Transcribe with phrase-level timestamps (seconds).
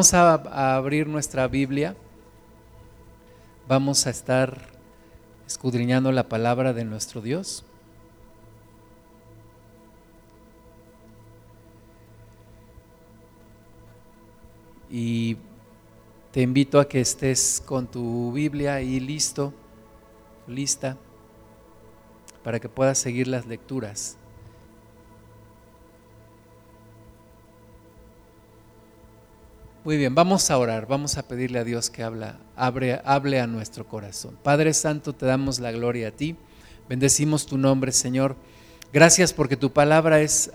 [0.00, 1.94] Vamos a, abrir nuestra Biblia.
[3.68, 4.56] Vamos a estar
[5.46, 7.66] escudriñando la palabra de nuestro Dios.
[14.88, 15.36] Y
[16.32, 19.52] te invito a que estés con tu Biblia ahí listo,
[20.46, 20.96] lista,
[22.42, 24.16] para que puedas seguir las lecturas.
[29.82, 33.88] Muy bien, vamos a orar, vamos a pedirle a Dios que habla, hable a nuestro
[33.88, 34.36] corazón.
[34.42, 36.36] Padre Santo, te damos la gloria a ti,
[36.86, 38.36] bendecimos tu nombre, Señor.
[38.92, 40.50] Gracias porque tu palabra es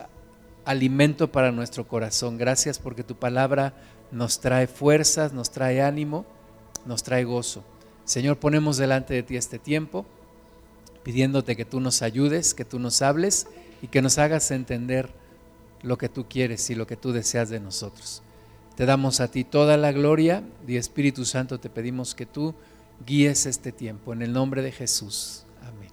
[0.64, 2.38] alimento para nuestro corazón.
[2.38, 3.74] Gracias porque tu palabra
[4.12, 6.28] nos trae fuerzas, nos trae ánimo,
[6.86, 7.64] nos trae gozo.
[8.04, 10.06] Señor, ponemos delante de ti este tiempo,
[11.02, 13.48] pidiéndote que tú nos ayudes, que tú nos hables
[13.82, 15.10] y que nos hagas entender
[15.82, 18.22] lo que tú quieres y lo que tú deseas de nosotros.
[18.76, 22.54] Te damos a ti toda la gloria y Espíritu Santo te pedimos que tú
[23.06, 25.46] guíes este tiempo en el nombre de Jesús.
[25.62, 25.90] Amén.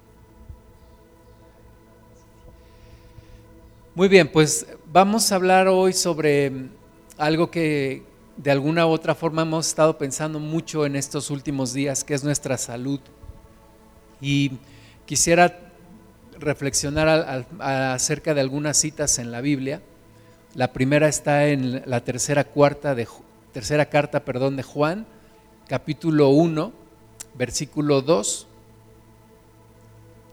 [3.95, 6.71] Muy bien, pues vamos a hablar hoy sobre
[7.19, 8.03] algo que
[8.37, 12.25] de alguna u otra forma hemos estado pensando mucho en estos últimos días, que es
[12.25, 12.99] nuestra salud.
[14.21, 14.53] Y
[15.07, 15.73] quisiera
[16.37, 19.83] reflexionar acerca de algunas citas en la Biblia
[20.55, 23.09] la primera está en la tercera, cuarta de,
[23.53, 25.07] tercera carta perdón, de Juan,
[25.67, 26.73] capítulo 1,
[27.35, 28.47] versículo 2.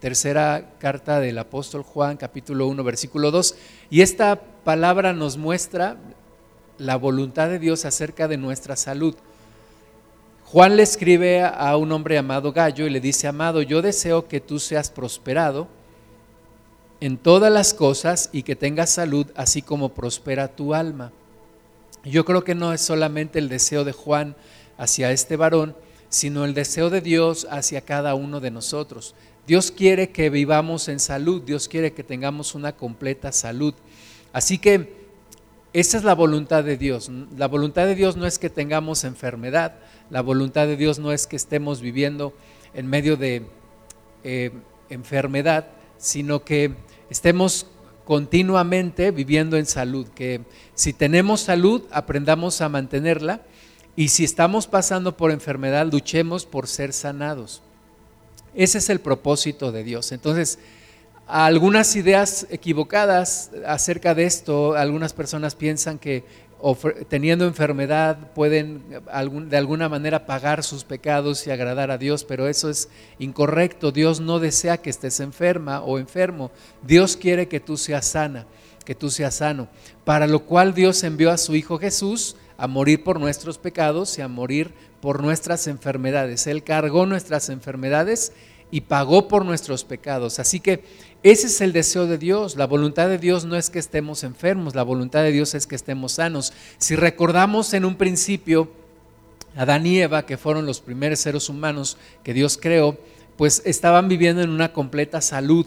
[0.02, 3.56] Tercera carta del apóstol Juan, capítulo 1, versículo 2.
[3.90, 5.97] Y esta palabra nos muestra
[6.78, 9.16] la voluntad de Dios acerca de nuestra salud.
[10.45, 14.42] Juan le escribe a un hombre llamado Gallo y le dice, amado, yo deseo que
[14.42, 15.67] tú seas prosperado
[17.02, 21.11] en todas las cosas y que tengas salud, así como prospera tu alma.
[22.03, 24.36] Yo creo que no es solamente el deseo de Juan
[24.78, 25.75] hacia este varón,
[26.09, 29.16] sino el deseo de Dios hacia cada uno de nosotros.
[29.47, 33.74] Dios quiere que vivamos en salud, Dios quiere que tengamos una completa salud.
[34.31, 35.00] Así que
[35.74, 37.12] esa es la voluntad de Dios.
[37.38, 39.75] La voluntad de Dios no es que tengamos enfermedad,
[40.09, 42.34] la voluntad de Dios no es que estemos viviendo
[42.74, 43.45] en medio de
[44.24, 44.51] eh,
[44.90, 46.74] enfermedad, sino que
[47.09, 47.68] estemos
[48.06, 50.42] continuamente viviendo en salud, que
[50.74, 53.42] si tenemos salud aprendamos a mantenerla
[53.96, 57.62] y si estamos pasando por enfermedad luchemos por ser sanados.
[58.56, 60.12] Ese es el propósito de Dios.
[60.12, 60.58] Entonces,
[61.28, 66.24] algunas ideas equivocadas acerca de esto, algunas personas piensan que
[67.08, 68.84] teniendo enfermedad pueden
[69.50, 73.92] de alguna manera pagar sus pecados y agradar a Dios, pero eso es incorrecto.
[73.92, 76.52] Dios no desea que estés enferma o enfermo.
[76.81, 78.46] Dios quiere que tú seas sana,
[78.84, 79.69] que tú seas sano.
[80.03, 84.22] Para lo cual Dios envió a su Hijo Jesús a morir por nuestros pecados y
[84.22, 86.46] a morir por nuestras enfermedades.
[86.46, 88.34] Él cargó nuestras enfermedades
[88.72, 90.40] y pagó por nuestros pecados.
[90.40, 90.84] Así que
[91.22, 92.56] ese es el deseo de Dios.
[92.56, 95.75] La voluntad de Dios no es que estemos enfermos, la voluntad de Dios es que
[95.75, 96.53] estemos sanos.
[96.78, 98.69] Si recordamos en un principio,
[99.56, 102.97] Adán y Eva, que fueron los primeros seres humanos que Dios creó,
[103.35, 105.66] pues estaban viviendo en una completa salud.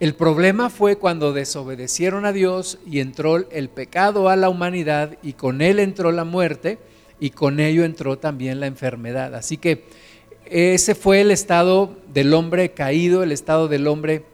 [0.00, 5.34] El problema fue cuando desobedecieron a Dios y entró el pecado a la humanidad y
[5.34, 6.78] con él entró la muerte
[7.20, 9.34] y con ello entró también la enfermedad.
[9.34, 9.84] Así que
[10.44, 14.24] ese fue el estado del hombre caído, el estado del hombre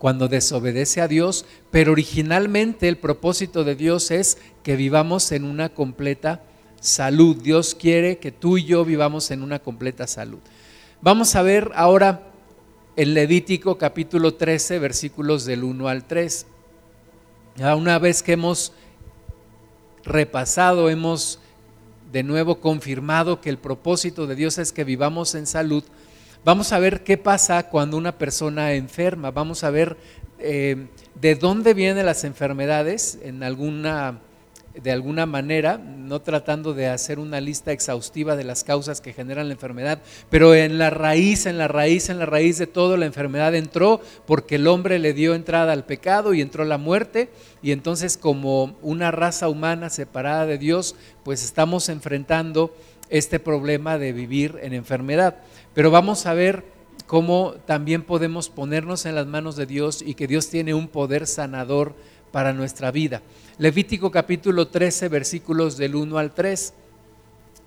[0.00, 5.68] cuando desobedece a Dios, pero originalmente el propósito de Dios es que vivamos en una
[5.68, 6.42] completa
[6.80, 7.36] salud.
[7.36, 10.38] Dios quiere que tú y yo vivamos en una completa salud.
[11.02, 12.32] Vamos a ver ahora
[12.96, 16.46] el Levítico capítulo 13, versículos del 1 al 3.
[17.56, 18.72] Ya una vez que hemos
[20.02, 21.40] repasado, hemos
[22.10, 25.84] de nuevo confirmado que el propósito de Dios es que vivamos en salud,
[26.42, 29.98] Vamos a ver qué pasa cuando una persona enferma, vamos a ver
[30.38, 30.86] eh,
[31.20, 34.20] de dónde vienen las enfermedades en alguna,
[34.72, 39.48] de alguna manera, no tratando de hacer una lista exhaustiva de las causas que generan
[39.48, 40.00] la enfermedad,
[40.30, 44.00] pero en la raíz, en la raíz, en la raíz de todo la enfermedad entró
[44.26, 47.28] porque el hombre le dio entrada al pecado y entró la muerte
[47.60, 52.74] y entonces como una raza humana separada de Dios, pues estamos enfrentando
[53.10, 55.36] este problema de vivir en enfermedad.
[55.74, 56.64] Pero vamos a ver
[57.06, 61.26] cómo también podemos ponernos en las manos de Dios y que Dios tiene un poder
[61.26, 61.94] sanador
[62.30, 63.22] para nuestra vida.
[63.58, 66.72] Levítico capítulo 13, versículos del 1 al 3.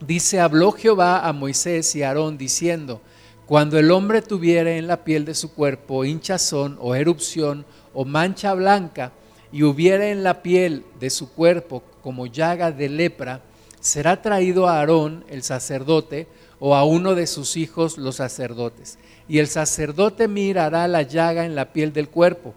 [0.06, 3.02] Dice, habló Jehová a Moisés y a Aarón diciendo,
[3.46, 8.54] cuando el hombre tuviera en la piel de su cuerpo hinchazón o erupción o mancha
[8.54, 9.12] blanca
[9.52, 13.42] y hubiera en la piel de su cuerpo como llaga de lepra,
[13.84, 16.28] será traído a Aarón, el sacerdote,
[16.58, 18.98] o a uno de sus hijos, los sacerdotes.
[19.28, 22.54] Y el sacerdote mirará la llaga en la piel del cuerpo.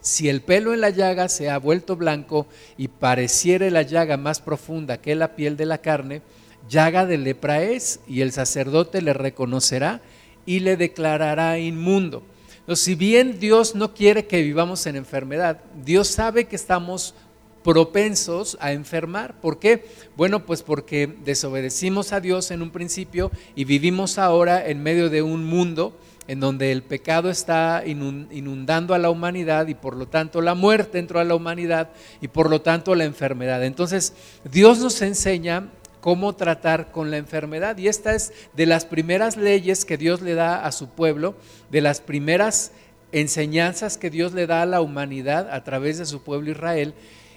[0.00, 2.46] Si el pelo en la llaga se ha vuelto blanco
[2.78, 6.22] y pareciere la llaga más profunda que la piel de la carne,
[6.68, 10.00] llaga de lepra es, y el sacerdote le reconocerá
[10.46, 12.22] y le declarará inmundo.
[12.60, 17.16] Entonces, si bien Dios no quiere que vivamos en enfermedad, Dios sabe que estamos
[17.62, 19.40] propensos a enfermar.
[19.40, 19.86] ¿Por qué?
[20.16, 25.22] Bueno, pues porque desobedecimos a Dios en un principio y vivimos ahora en medio de
[25.22, 25.96] un mundo
[26.26, 30.98] en donde el pecado está inundando a la humanidad y por lo tanto la muerte
[30.98, 31.90] entró a la humanidad
[32.20, 33.64] y por lo tanto la enfermedad.
[33.64, 34.12] Entonces,
[34.44, 35.70] Dios nos enseña
[36.00, 37.76] cómo tratar con la enfermedad.
[37.78, 41.34] Y esta es de las primeras leyes que Dios le da a su pueblo,
[41.70, 42.72] de las primeras
[43.12, 46.94] enseñanzas que Dios le da a la humanidad a través de su pueblo Israel.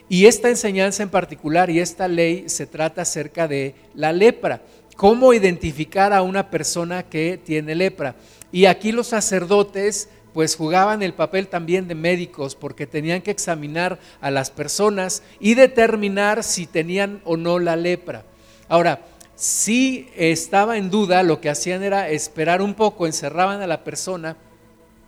[0.10, 4.62] Y esta enseñanza en particular y esta ley se trata acerca de la lepra,
[4.96, 8.16] cómo identificar a una persona que tiene lepra.
[8.52, 14.00] Y aquí los sacerdotes pues jugaban el papel también de médicos porque tenían que examinar
[14.20, 18.24] a las personas y determinar si tenían o no la lepra.
[18.68, 23.84] Ahora, si estaba en duda, lo que hacían era esperar un poco, encerraban a la
[23.84, 24.38] persona,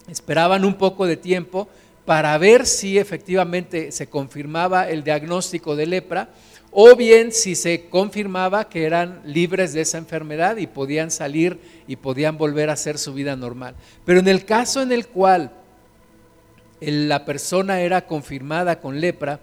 [0.08, 1.68] esperaban un poco de tiempo
[2.06, 6.30] para ver si efectivamente se confirmaba el diagnóstico de lepra
[6.72, 11.96] o bien si se confirmaba que eran libres de esa enfermedad y podían salir y
[11.96, 13.76] podían volver a hacer su vida normal.
[14.04, 15.52] Pero en el caso en el cual
[16.82, 19.40] la persona era confirmada con lepra,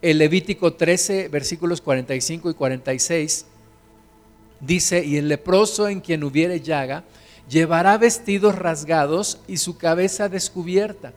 [0.00, 3.46] el Levítico 13, versículos 45 y 46,
[4.62, 7.02] Dice, y el leproso en quien hubiere llaga,
[7.48, 11.12] llevará vestidos rasgados y su cabeza descubierta,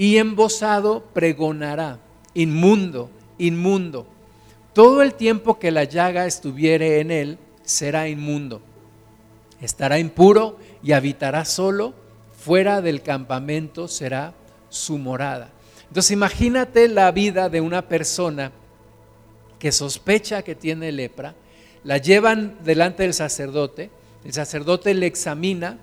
[0.00, 1.98] y embosado pregonará,
[2.32, 4.06] inmundo, inmundo.
[4.72, 8.62] Todo el tiempo que la llaga estuviere en él, será inmundo.
[9.60, 11.92] Estará impuro y habitará solo,
[12.32, 14.32] fuera del campamento será
[14.70, 15.50] su morada.
[15.88, 18.52] Entonces imagínate la vida de una persona
[19.58, 21.34] que sospecha que tiene lepra,
[21.84, 23.90] la llevan delante del sacerdote,
[24.24, 25.78] el sacerdote le examina,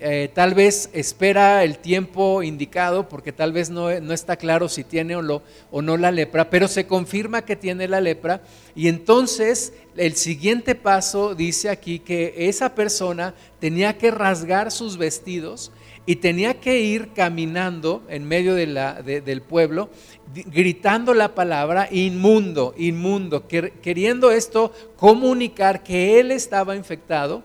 [0.00, 5.16] eh, tal vez espera el tiempo indicado porque tal vez no, está claro si tiene
[5.16, 8.40] o, o no la lepra, pero se confirma que tiene la lepra.
[8.76, 15.72] Y entonces el siguiente paso dice aquí que esa persona tenía que rasgar sus vestidos
[16.06, 19.90] y tenía que ir caminando en medio del pueblo,
[20.32, 27.42] gritando la palabra inmundo, inmundo, queriendo esto comunicar que él estaba infectado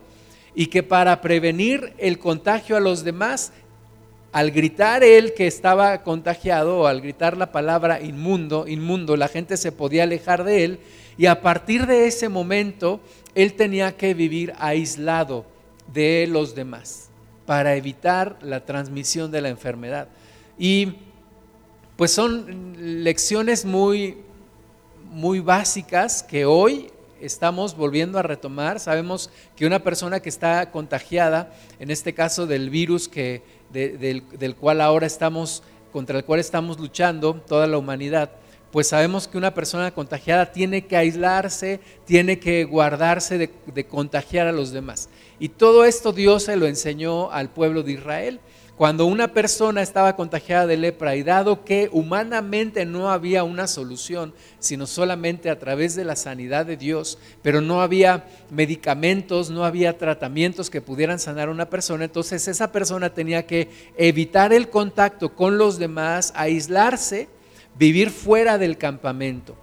[0.55, 3.51] y que para prevenir el contagio a los demás,
[4.31, 9.57] al gritar él que estaba contagiado o al gritar la palabra inmundo, inmundo, la gente
[9.57, 10.79] se podía alejar de él
[11.17, 12.99] y a partir de ese momento
[13.35, 15.45] él tenía que vivir aislado
[15.93, 17.09] de los demás
[17.45, 20.07] para evitar la transmisión de la enfermedad.
[20.57, 20.93] Y
[21.95, 24.17] pues son lecciones muy,
[25.11, 26.89] muy básicas que hoy
[27.25, 28.79] estamos volviendo a retomar.
[28.79, 34.55] Sabemos que una persona que está contagiada, en este caso del virus que, del, del
[34.55, 38.31] cual ahora estamos, contra el cual estamos luchando, toda la humanidad,
[38.73, 44.51] pues sabemos que una persona contagiada tiene que aislarse, tiene que guardarse de, contagiar a
[44.51, 45.09] los demás.
[45.39, 48.39] Y todo esto Dios se lo enseñó al pueblo de Israel.
[48.77, 54.33] Cuando una persona estaba contagiada de lepra y dado que humanamente no había una solución,
[54.57, 59.97] sino solamente a través de la sanidad de Dios, pero no había medicamentos, no había
[59.99, 65.35] tratamientos que pudieran sanar a una persona, entonces esa persona tenía que evitar el contacto
[65.35, 67.29] con los demás, aislarse
[67.75, 69.55] vivir fuera del campamento.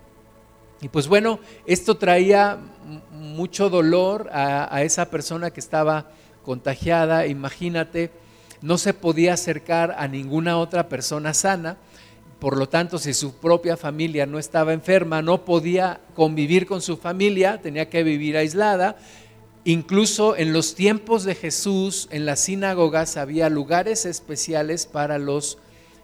[0.80, 2.58] Y pues bueno, esto traía
[3.12, 6.10] mucho dolor a, esa persona que estaba
[6.42, 8.10] contagiada, imagínate,
[8.62, 11.76] no se podía acercar a ninguna otra persona sana,
[12.38, 16.96] por lo tanto, si su propia familia no estaba enferma, no podía convivir con su
[16.96, 18.96] familia, tenía que vivir aislada.
[19.64, 25.58] Incluso en los tiempos de Jesús, en las sinagogas había lugares especiales para los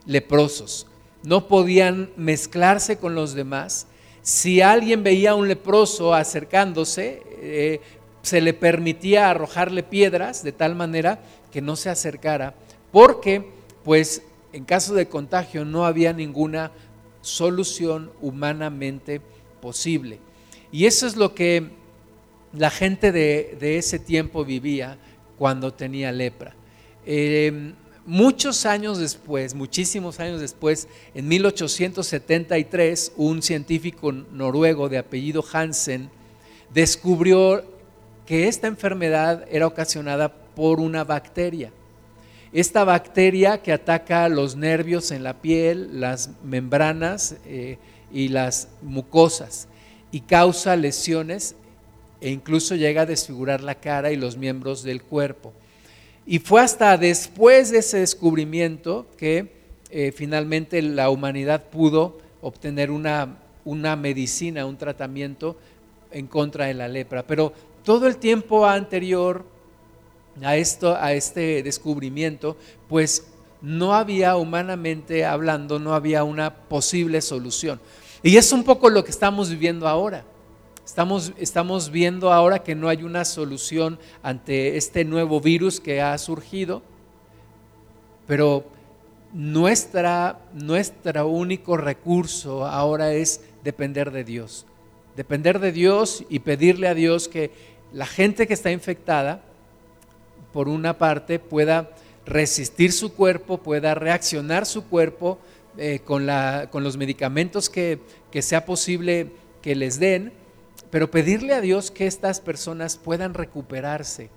[0.04, 0.86] leprosos
[1.26, 3.88] no podían mezclarse con los demás.
[4.22, 7.80] Si alguien veía a un leproso acercándose, eh,
[8.22, 11.18] se le permitía arrojarle piedras de tal manera
[11.50, 12.54] que no se acercara,
[12.92, 13.50] porque
[13.84, 14.22] pues
[14.52, 16.72] en caso de contagio no había ninguna
[17.20, 19.20] solución humanamente
[19.60, 20.18] posible.
[20.72, 21.70] Y eso es lo que
[22.52, 24.98] la gente de, ese tiempo vivía
[25.38, 26.54] cuando tenía lepra.
[27.04, 27.74] Eh,
[28.06, 36.10] muchos años después, muchísimos años después, en 1873, un científico noruego de apellido Hansen
[36.72, 37.64] descubrió
[38.24, 41.70] que esta enfermedad era ocasionada por una bacteria.
[42.52, 47.78] Esta bacteria que ataca los nervios en la piel, las membranas eh,
[48.10, 49.68] y las mucosas
[50.10, 51.54] y causa lesiones
[52.22, 55.52] e incluso llega a desfigurar la cara y los miembros del cuerpo.
[56.24, 59.52] Y fue hasta después de ese descubrimiento que
[59.90, 63.36] eh, finalmente la humanidad pudo obtener una,
[63.66, 65.58] una medicina, un tratamiento
[66.10, 67.26] en contra de la lepra.
[67.26, 67.52] Pero
[67.84, 69.44] todo el tiempo anterior
[70.42, 72.56] a, esto, a este descubrimiento,
[72.88, 73.26] pues
[73.62, 77.80] no había humanamente hablando, no había una posible solución.
[78.22, 80.24] Y es un poco lo que estamos viviendo ahora.
[80.84, 86.16] Estamos, estamos viendo ahora que no hay una solución ante este nuevo virus que ha
[86.16, 86.82] surgido,
[88.26, 88.64] pero
[89.32, 94.64] nuestra, nuestro único recurso ahora es depender de Dios.
[95.16, 97.50] Depender de Dios y pedirle a Dios que
[97.92, 99.42] la gente que está infectada,
[100.56, 101.90] por una parte, pueda
[102.24, 105.38] resistir su cuerpo, pueda reaccionar su cuerpo
[105.76, 107.98] eh, con, la, con, los medicamentos que,
[108.30, 110.32] que sea posible que les den
[110.90, 114.30] pero pedirle a Dios que estas personas puedan recuperarse,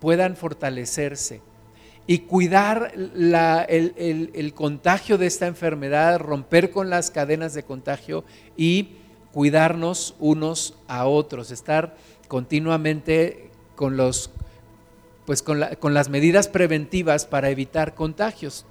[0.00, 1.42] puedan fortalecerse
[2.06, 8.24] y cuidar el, contagio de esta enfermedad, romper con las cadenas de contagio
[8.56, 8.92] y
[9.30, 11.96] cuidarnos unos a otros, estar
[12.28, 14.30] continuamente con, los,
[15.26, 18.64] pues con, las medidas preventivas para evitar contagios.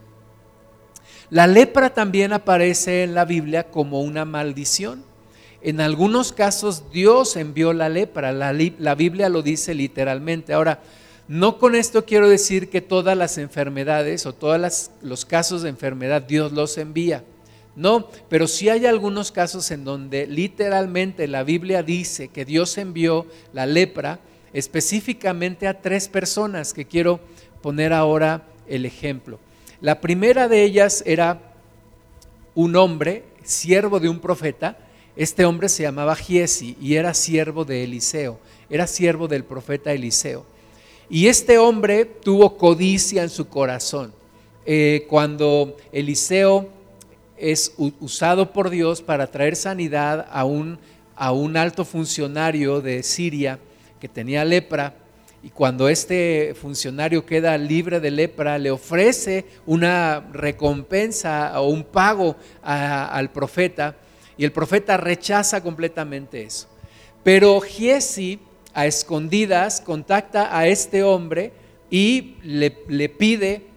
[1.30, 5.04] La lepra también aparece en la Biblia como una maldición.
[5.62, 10.54] En algunos casos Dios envió la lepra, la, Biblia lo dice literalmente.
[10.54, 10.80] Ahora,
[11.28, 16.22] no con esto quiero decir que todas las enfermedades o todos los casos de enfermedad
[16.22, 17.24] Dios los envía.
[17.76, 23.26] No, pero sí hay algunos casos en donde literalmente la Biblia dice que Dios envió
[23.52, 24.20] la lepra
[24.56, 27.20] específicamente a tres personas que quiero
[27.62, 29.38] poner ahora el ejemplo.
[29.82, 31.54] La primera de ellas era
[32.56, 34.78] un hombre, siervo de un profeta,
[35.18, 40.46] este hombre se llamaba Giesi y era siervo de Eliseo, era siervo del profeta Eliseo.
[41.10, 44.14] Y este hombre tuvo codicia en su corazón.
[44.66, 46.70] Eh, cuando Eliseo
[47.36, 50.80] es usado por Dios para traer sanidad a un,
[51.14, 53.60] a un alto funcionario de Siria
[54.00, 54.94] que tenía lepra,
[55.44, 62.36] y cuando este funcionario queda libre de lepra, le ofrece una recompensa o un pago
[62.64, 63.96] al profeta,
[64.38, 66.68] y el profeta rechaza completamente eso.
[67.24, 68.40] Pero Giesi,
[68.74, 71.54] a escondidas, contacta a este hombre
[71.90, 72.72] y le,
[73.10, 73.68] pide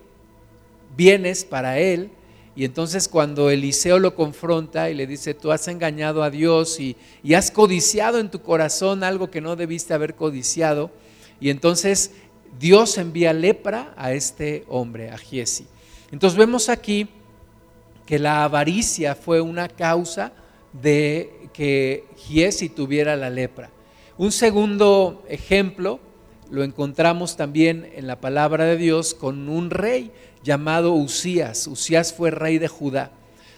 [0.96, 2.10] bienes para él.
[2.58, 6.96] Y entonces cuando Eliseo lo confronta y le dice, tú has engañado a Dios y,
[7.32, 10.90] has codiciado en tu corazón algo que no debiste haber codiciado,
[11.40, 12.10] y entonces
[12.58, 15.68] Dios envía lepra a este hombre, a Giesi.
[16.10, 17.06] Entonces vemos aquí
[18.04, 20.32] que la avaricia fue una causa
[20.72, 23.70] de que Giesi tuviera la lepra.
[24.16, 26.00] Un segundo ejemplo
[26.50, 30.10] lo encontramos también en la palabra de Dios con un rey
[30.48, 31.66] llamado Usías.
[31.66, 33.10] Usías fue rey de Judá.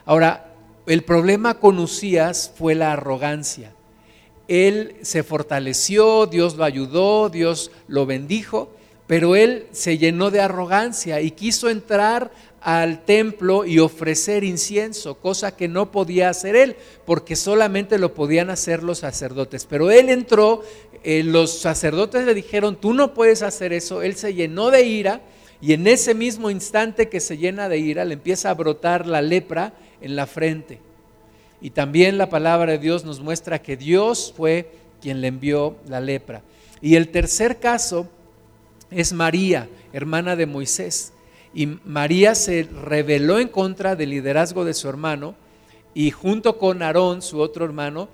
[0.04, 0.52] Ahora,
[0.86, 3.72] el problema con Usías fue la arrogancia.
[4.48, 8.72] Él se fortaleció, Dios lo ayudó, Dios lo bendijo,
[9.06, 15.54] pero él se llenó de arrogancia y quiso entrar al templo y ofrecer incienso, cosa
[15.54, 16.74] que no podía hacer él,
[17.06, 19.64] porque solamente lo podían hacer los sacerdotes.
[19.64, 20.64] Pero él entró,
[21.04, 25.20] eh, los sacerdotes le dijeron, tú no puedes hacer eso, él se llenó de ira
[25.60, 29.20] y en ese mismo instante que se llena de ira le empieza a brotar la
[29.20, 30.80] lepra en la frente.
[31.60, 34.70] Y también la palabra de Dios nos muestra que Dios fue
[35.02, 36.42] quien le envió la lepra.
[36.80, 38.08] Y el tercer caso
[38.90, 41.12] es María, hermana de Moisés.
[41.52, 45.34] Y María se rebeló en contra del liderazgo de su hermano
[45.92, 48.08] y junto con Aarón, su otro hermano,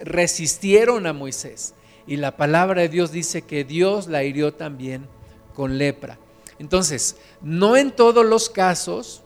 [0.00, 1.74] resistieron a Moisés.
[2.06, 5.06] Y la palabra de Dios dice que Dios la hirió también
[5.54, 6.18] con lepra.
[6.62, 9.24] Entonces, no en todos los casos,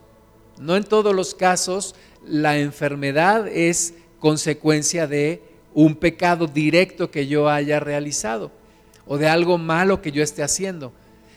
[0.59, 1.95] no en todos los casos
[2.26, 5.43] la enfermedad es consecuencia de
[5.75, 8.50] un pecado directo que yo haya realizado
[9.07, 10.95] o de algo malo que yo esté haciendo.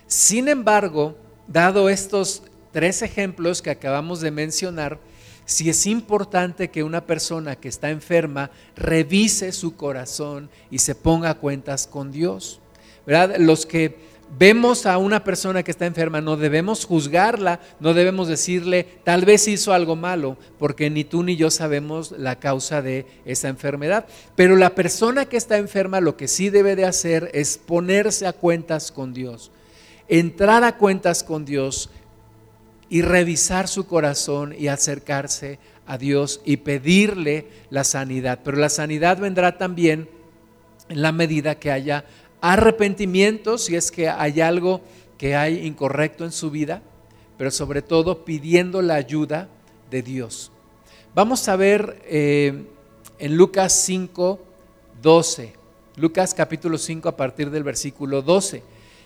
[0.08, 1.18] Sin embargo,
[1.50, 5.00] dado estos tres ejemplos que acabamos de mencionar,
[5.44, 11.34] si es importante que una persona que está enferma revise su corazón y se ponga
[11.34, 12.62] cuentas con Dios.
[13.06, 13.36] ¿verdad?
[13.38, 18.86] Los que vemos a una persona que está enferma, no debemos juzgarla, no debemos decirle,
[19.04, 23.48] tal vez hizo algo malo, porque ni tú ni yo sabemos la causa de esa
[23.48, 24.06] enfermedad.
[24.36, 28.34] Pero la persona que está enferma lo que sí debe de hacer es ponerse a
[28.34, 29.52] cuentas con Dios,
[30.08, 31.90] entrar a cuentas con Dios
[32.90, 38.40] y revisar su corazón y acercarse a Dios y pedirle la sanidad.
[38.44, 40.10] Pero la sanidad vendrá también
[40.90, 42.06] en la medida que haya
[42.42, 44.82] arrepentimiento si es que hay algo
[45.18, 46.82] que hay incorrecto en su vida,
[47.38, 49.50] pero sobre todo pidiendo la ayuda
[49.90, 50.52] de Dios.
[51.14, 52.66] Vamos a ver eh,
[53.18, 54.40] en Lucas 5,
[55.02, 55.54] 12,
[55.98, 58.64] Lucas capítulo 5 a partir del versículo 12.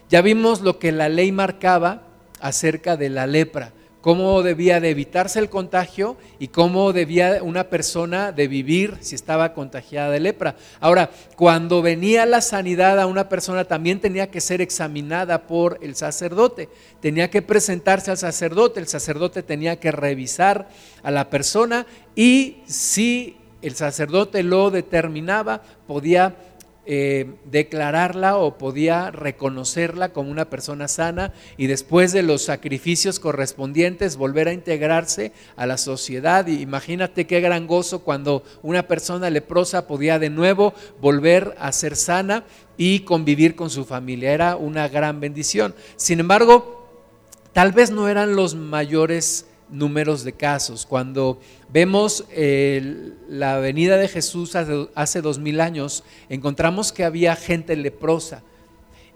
[0.10, 2.04] Ya vimos lo que la ley marcaba
[2.40, 3.74] acerca de la lepra
[4.04, 9.54] cómo debía de evitarse el contagio y cómo debía una persona de vivir si estaba
[9.54, 10.58] contagiada de lepra.
[10.82, 15.96] Ahora, cuando venía la sanidad a una persona también tenía que ser examinada por el
[15.96, 16.68] sacerdote,
[17.00, 20.68] tenía que presentarse al sacerdote, el sacerdote tenía que revisar
[21.02, 26.36] a la persona y si el sacerdote lo determinaba, podía
[26.86, 34.18] eh, declararla o podía reconocerla como una persona sana y después de los sacrificios correspondientes
[34.18, 36.46] volver a integrarse a la sociedad.
[36.48, 41.96] Y imagínate qué gran gozo cuando una persona leprosa podía de nuevo volver a ser
[41.96, 42.44] sana
[42.76, 44.34] y convivir con su familia.
[44.34, 45.74] Era una gran bendición.
[45.96, 46.90] Sin embargo,
[47.54, 50.86] tal vez no eran los mayores números de casos.
[50.86, 51.40] Cuando
[51.72, 52.26] vemos
[53.28, 58.44] la venida de Jesús hace, dos mil años, encontramos que había gente leprosa.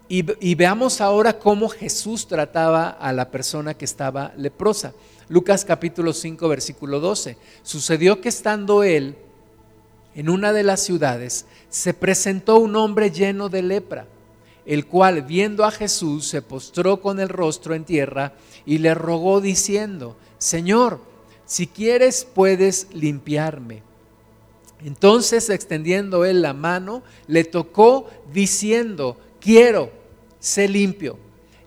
[0.09, 4.93] Y, y, veamos ahora cómo Jesús trataba a la persona que estaba leprosa.
[5.27, 7.35] Lucas capítulo 5, versículo 12.
[7.61, 9.17] Sucedió que estando él
[10.17, 14.07] en una de las ciudades, se presentó un hombre lleno de lepra,
[14.65, 18.33] el cual viendo a Jesús se postró con el rostro en tierra
[18.65, 21.00] y le rogó diciendo, Señor,
[21.46, 23.84] si quieres puedes limpiarme.
[24.86, 29.91] Entonces, extendiendo él la mano, le tocó diciendo, quiero,
[30.39, 31.17] sé limpio.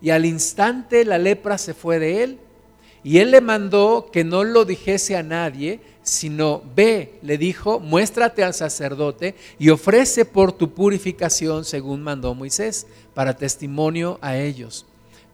[0.01, 2.39] Y al instante la lepra se fue de él.
[3.03, 8.43] Y él le mandó que no lo dijese a nadie, sino ve, le dijo, muéstrate
[8.43, 14.85] al sacerdote y ofrece por tu purificación según mandó Moisés, para testimonio a ellos.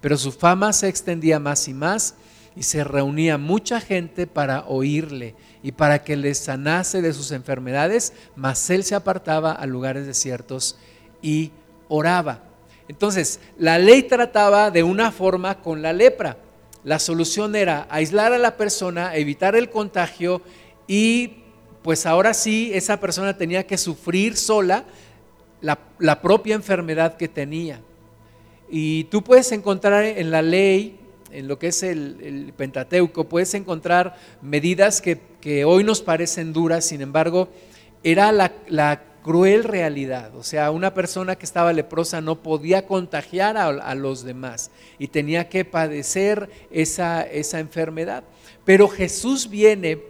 [0.01, 2.15] Pero su fama se extendía más y más
[2.57, 8.13] y se reunía mucha gente para oírle y para que les sanase de sus enfermedades,
[8.35, 10.75] mas él se apartaba a lugares desiertos
[11.21, 11.51] y
[11.87, 12.45] oraba.
[12.87, 16.37] Entonces, la ley trataba de una forma con la lepra.
[16.83, 20.41] La solución era aislar a la persona, evitar el contagio
[20.87, 21.43] y
[21.83, 24.83] pues ahora sí esa persona tenía que sufrir sola
[25.61, 27.81] la, la propia enfermedad que tenía.
[28.67, 30.97] Y tú puedes encontrar en la ley
[31.31, 37.01] en lo que es el, Pentateuco, puedes encontrar medidas que, hoy nos parecen duras, sin
[37.01, 37.49] embargo,
[38.03, 40.33] era la, cruel realidad.
[40.37, 45.49] O sea, una persona que estaba leprosa no podía contagiar a, los demás y tenía
[45.49, 47.25] que padecer esa,
[47.59, 48.23] enfermedad.
[48.63, 50.01] Pero Jesús viene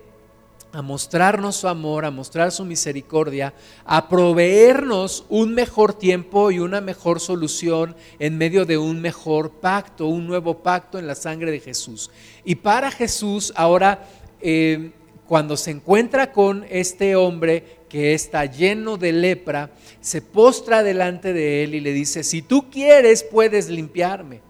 [0.72, 3.54] a mostrarnos su amor, a mostrar su misericordia,
[3.86, 10.08] a proveernos un mejor tiempo y una mejor solución en medio de un mejor pacto,
[10.08, 12.12] un nuevo pacto en la sangre de Jesús.
[12.44, 14.08] Y para Jesús ahora,
[14.42, 14.92] eh,
[15.28, 21.64] cuando se encuentra con este hombre que está lleno de lepra, se postra delante de
[21.64, 24.47] él y le dice, si tú quieres, puedes limpiarme.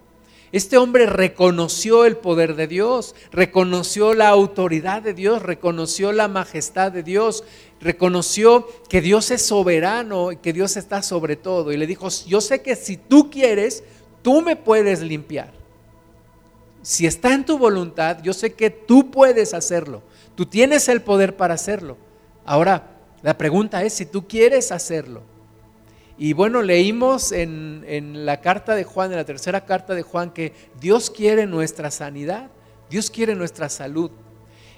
[0.51, 6.91] Este hombre reconoció el poder de Dios, reconoció la autoridad de Dios, reconoció la majestad
[6.91, 7.43] de Dios,
[7.81, 11.73] reconoció que Dios es soberano y que Dios está sobre todo.
[11.73, 13.83] Y le dijo, yo sé que si tú quieres,
[14.21, 15.51] tú me puedes limpiar.
[16.81, 20.01] Si está en tu voluntad, yo sé que tú puedes hacerlo.
[20.35, 21.97] Tú tienes el poder para hacerlo.
[22.45, 25.23] Ahora, la pregunta es si tú quieres hacerlo.
[26.19, 30.53] Y bueno, leímos en, la carta de Juan, en la tercera carta de Juan, que
[30.79, 32.49] Dios quiere nuestra sanidad,
[32.89, 34.09] Dios quiere nuestra salud.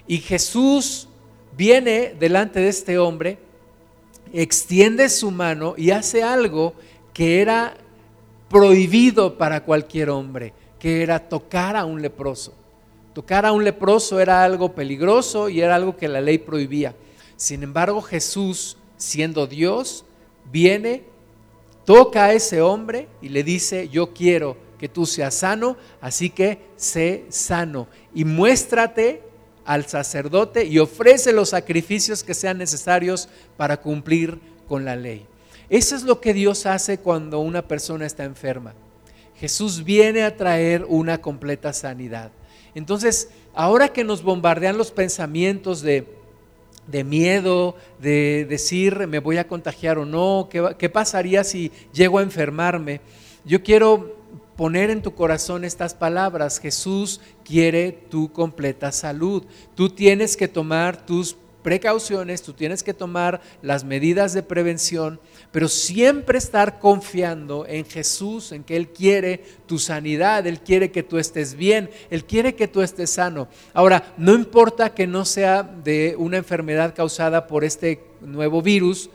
[0.06, 1.08] Y Jesús
[1.56, 3.38] viene delante de este hombre,
[4.34, 6.73] extiende su mano y hace algo
[7.13, 7.75] que era
[8.49, 12.54] prohibido para cualquier hombre, que era tocar a un leproso.
[13.13, 16.95] Tocar a un leproso era algo peligroso y era algo que la ley prohibía.
[17.38, 20.04] Sin embargo, Jesús, siendo Dios,
[20.52, 21.04] viene
[21.89, 26.60] toca a ese hombre y le dice, yo quiero que tú seas sano, así que
[26.75, 29.23] sé sano y muéstrate
[29.65, 35.25] al sacerdote y ofrece los sacrificios que sean necesarios para cumplir con la ley.
[35.67, 38.75] Eso es lo que Dios hace cuando una persona está enferma.
[39.39, 42.30] Jesús viene a traer una completa sanidad.
[42.75, 45.82] Entonces, ahora que nos bombardean los pensamientos
[46.89, 52.19] de, miedo, de decir me voy a contagiar o no, ¿qué, ¿qué pasaría si llego
[52.19, 53.02] a enfermarme?
[53.45, 54.17] Yo quiero
[54.60, 56.60] poner en tu corazón estas palabras.
[56.60, 59.45] Jesús quiere tu completa salud.
[59.73, 65.19] Tú tienes que tomar tus precauciones, tú tienes que tomar las medidas de prevención,
[65.51, 71.01] pero siempre estar confiando en Jesús, en que Él quiere tu sanidad, Él quiere que
[71.01, 73.47] tú estés bien, Él quiere que tú estés sano.
[73.73, 79.09] Ahora, no importa que no sea de una enfermedad causada por este nuevo virus,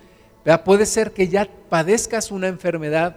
[0.64, 3.16] puede ser que ya padezcas una enfermedad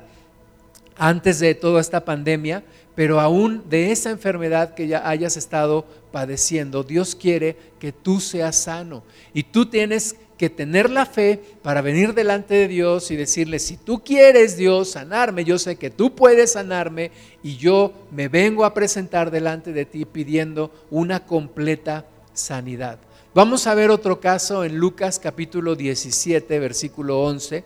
[0.96, 2.64] antes de toda esta pandemia,
[2.96, 8.56] pero aún de esa enfermedad que ya hayas estado padeciendo, Dios quiere que tú seas
[8.56, 9.04] sano.
[9.34, 13.76] Y tú tienes que tener la fe para venir delante de Dios y decirle, si
[13.76, 17.12] tú quieres Dios sanarme, yo sé que tú puedes sanarme
[17.44, 23.00] y yo me vengo a presentar delante de ti pidiendo una completa sanidad.
[23.34, 27.64] Vamos a ver otro caso en Lucas capítulo 17, versículo 11.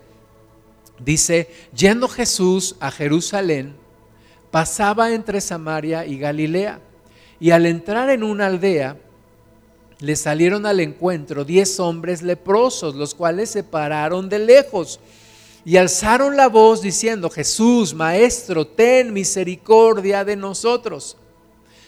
[1.00, 3.74] Dice, yendo Jesús a Jerusalén,
[4.50, 6.80] pasaba entre Samaria y Galilea,
[7.40, 8.98] y al entrar en una aldea,
[10.02, 15.00] le salieron al encuentro diez hombres leprosos, los cuales se pararon de lejos
[15.64, 21.18] y alzaron la voz diciendo, Jesús, Maestro, ten misericordia de nosotros.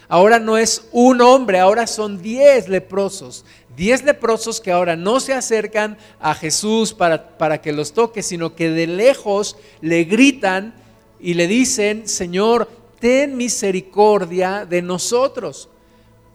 [0.07, 3.45] Ahora no es un hombre, ahora son diez leprosos.
[3.75, 8.55] Diez leprosos que ahora no se acercan a Jesús para, para que los toque, sino
[8.55, 10.75] que de lejos le gritan
[11.19, 15.67] y le dicen, Señor, ten misericordia de nosotros.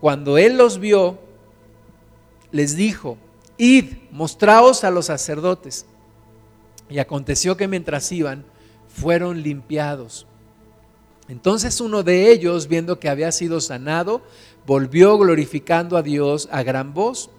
[0.00, 1.27] Cuando Él los vio,
[2.52, 3.18] les dijo,
[3.56, 5.87] id, mostraos a los sacerdotes.
[6.88, 8.44] Y aconteció que mientras iban,
[8.88, 10.26] fueron limpiados.
[11.28, 14.22] Entonces uno de ellos, viendo que había sido sanado,
[14.66, 17.30] volvió glorificando a Dios a gran voz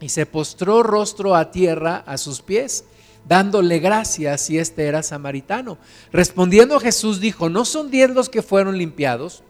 [0.00, 2.84] y se postró rostro a tierra a sus pies
[3.28, 5.78] dándole gracias si este era samaritano.
[6.12, 9.42] Respondiendo Jesús dijo, ¿no son diez los que fueron limpiados?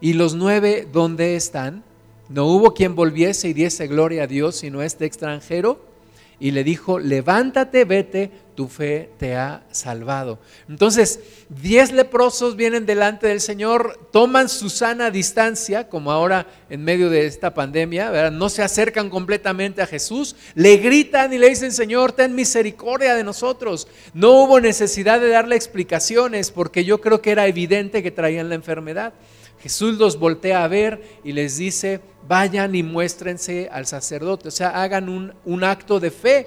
[0.00, 1.84] ¿Y los nueve dónde están?
[2.28, 5.96] No hubo quien volviese y diese gloria a Dios sino este extranjero
[6.38, 10.38] y le dijo, levántate, vete, tu fe te ha salvado.
[10.68, 17.08] Entonces, diez leprosos vienen delante del Señor, toman su sana distancia, como ahora en medio
[17.08, 22.12] de esta pandemia, no se acercan completamente a Jesús, le gritan y le dicen, Señor,
[22.12, 23.88] ten misericordia de nosotros.
[24.12, 28.56] No hubo necesidad de darle explicaciones porque yo creo que era evidente que traían la
[28.56, 29.14] enfermedad.
[29.60, 34.82] Jesús los voltea a ver y les dice, vayan y muéstrense al sacerdote, o sea,
[34.82, 36.46] hagan un, un acto de fe,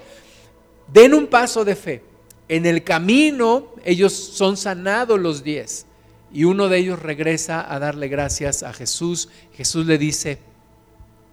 [0.92, 2.02] den un paso de fe.
[2.48, 5.86] En el camino ellos son sanados los diez
[6.32, 9.28] y uno de ellos regresa a darle gracias a Jesús.
[9.54, 10.38] Jesús le dice,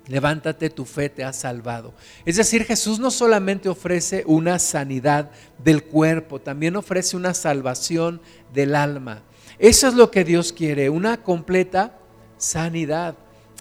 [0.07, 1.93] levántate, tu fe te ha salvado.
[2.25, 5.31] Es decir, Jesús no solamente ofrece una sanidad
[5.63, 8.21] del cuerpo, también ofrece una salvación
[8.53, 9.21] del alma.
[9.59, 11.97] Eso es lo que Dios quiere, una completa
[12.37, 13.15] sanidad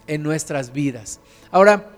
[0.06, 1.20] en nuestras vidas.
[1.50, 1.90] Ahora,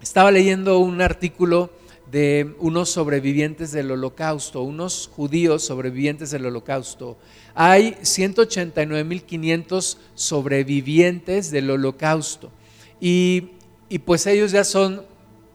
[0.00, 1.70] estaba leyendo un artículo
[2.10, 7.18] de unos sobrevivientes del holocausto, unos judíos sobrevivientes del holocausto.
[7.54, 12.52] Hay 189.500 sobrevivientes del holocausto
[13.00, 13.55] y,
[13.88, 15.04] y pues ellos ya son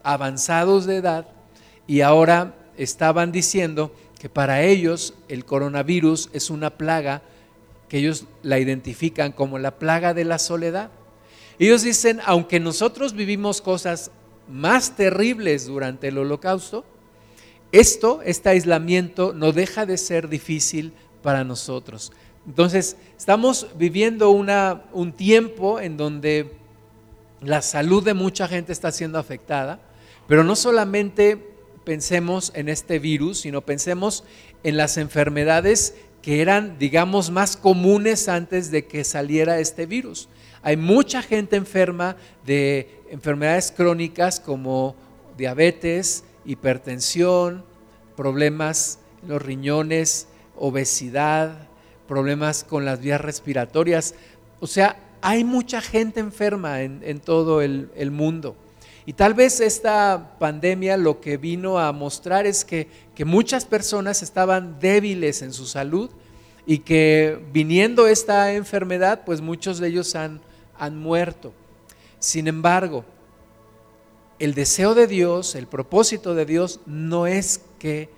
[0.04, 1.28] avanzados de edad
[1.88, 7.22] y ahora estaban diciendo que para ellos el coronavirus es una plaga
[7.90, 10.92] que ellos la identifican como la plaga de la soledad.
[11.60, 14.12] Ellos dicen, aunque nosotros vivimos cosas
[14.48, 16.86] más terribles durante el holocausto,
[17.72, 22.12] esto, este aislamiento, no deja de ser difícil para nosotros.
[22.48, 26.61] Entonces, estamos viviendo una, un tiempo en donde
[27.42, 29.80] la salud de mucha gente está siendo afectada,
[30.28, 31.52] pero no solamente
[31.84, 34.24] pensemos en este virus, sino pensemos
[34.64, 40.30] en las enfermedades que eran, digamos, más comunes antes de que saliera este virus.
[40.62, 44.96] Hay mucha gente enferma de enfermedades crónicas como
[45.36, 47.66] diabetes, hipertensión,
[48.16, 51.68] problemas en los riñones, obesidad,
[52.08, 54.14] problemas con las vías respiratorias.
[54.60, 58.56] O sea, hay mucha gente enferma en, todo el, el mundo.
[59.06, 64.22] Y tal vez esta pandemia lo que vino a mostrar es que, que muchas personas
[64.22, 66.10] estaban débiles en su salud
[66.66, 70.42] y que viniendo esta enfermedad, pues muchos de ellos han,
[70.78, 71.54] han muerto.
[72.20, 73.04] Sin embargo,
[74.38, 78.10] el deseo de Dios, el propósito de Dios no es que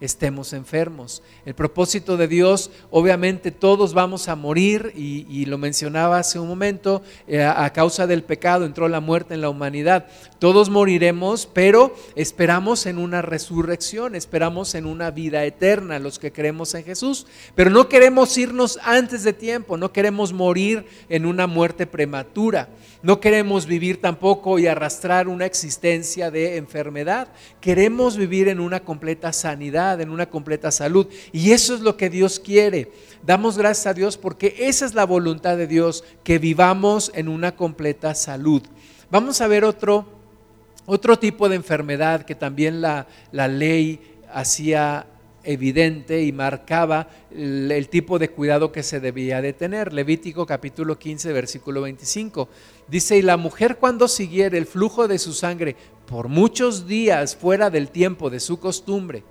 [0.00, 1.22] estemos enfermos.
[1.44, 7.02] El propósito de Dios, obviamente todos vamos a morir y, lo mencionaba hace un momento,
[7.26, 10.06] eh, a causa del pecado entró la muerte en la humanidad.
[10.38, 16.74] Todos moriremos, pero esperamos en una resurrección, esperamos en una vida eterna, los que creemos
[16.74, 17.26] en Jesús.
[17.54, 22.68] Pero no queremos irnos antes de tiempo, no queremos morir en una muerte prematura,
[23.02, 27.28] no queremos vivir tampoco y arrastrar una existencia de enfermedad,
[27.60, 31.06] queremos vivir en una completa sanidad en una completa salud.
[31.32, 32.92] Y eso es lo que Dios quiere.
[33.24, 37.56] Damos gracias a Dios porque esa es la voluntad de Dios, que vivamos en una
[37.56, 38.62] completa salud.
[39.10, 40.06] Vamos a ver otro,
[40.86, 44.00] otro tipo de enfermedad que también la, la ley
[44.32, 45.06] hacía
[45.42, 49.92] evidente y marcaba el, tipo de cuidado que se debía de tener.
[49.92, 52.48] Levítico capítulo 15, versículo 25.
[52.88, 55.76] Dice, y la mujer cuando siguiera el flujo de su sangre
[56.06, 59.22] por muchos días fuera del tiempo de su costumbre,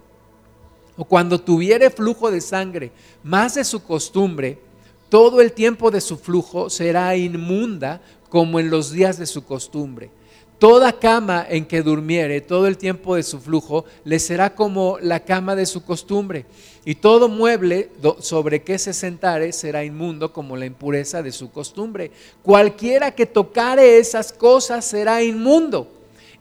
[0.99, 2.91] o cuando tuviere flujo de sangre
[3.23, 4.59] más de su costumbre,
[5.07, 10.11] todo el tiempo de su flujo será inmunda como en los días de su costumbre.
[10.59, 15.21] Toda cama en que durmiere todo el tiempo de su flujo le será como la
[15.21, 16.45] cama de su costumbre,
[16.83, 22.11] y todo mueble sobre que se sentare será inmundo como la impureza de su costumbre.
[22.43, 25.87] Cualquiera que tocare esas cosas será inmundo,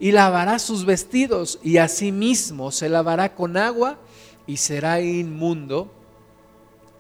[0.01, 3.99] y lavará sus vestidos, y asimismo se lavará con agua
[4.49, 5.93] y será inmundo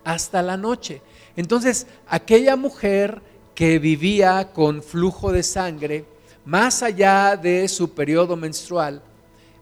[0.04, 1.02] hasta la noche.
[1.34, 3.20] Entonces, aquella mujer
[3.54, 6.04] que vivía con flujo de sangre,
[6.44, 9.02] más allá de su periodo menstrual,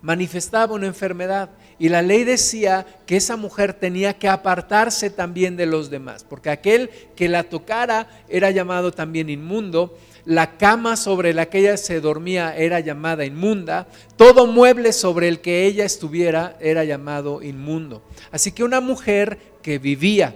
[0.02, 5.66] manifestaba una enfermedad y la ley decía que esa mujer tenía que apartarse también de
[5.66, 11.46] los demás, porque aquel que la tocara era llamado también inmundo la cama sobre la
[11.46, 13.86] que ella se dormía era llamada inmunda,
[14.16, 18.02] todo mueble sobre el que ella estuviera era llamado inmundo.
[18.32, 20.34] Así que una mujer que vivía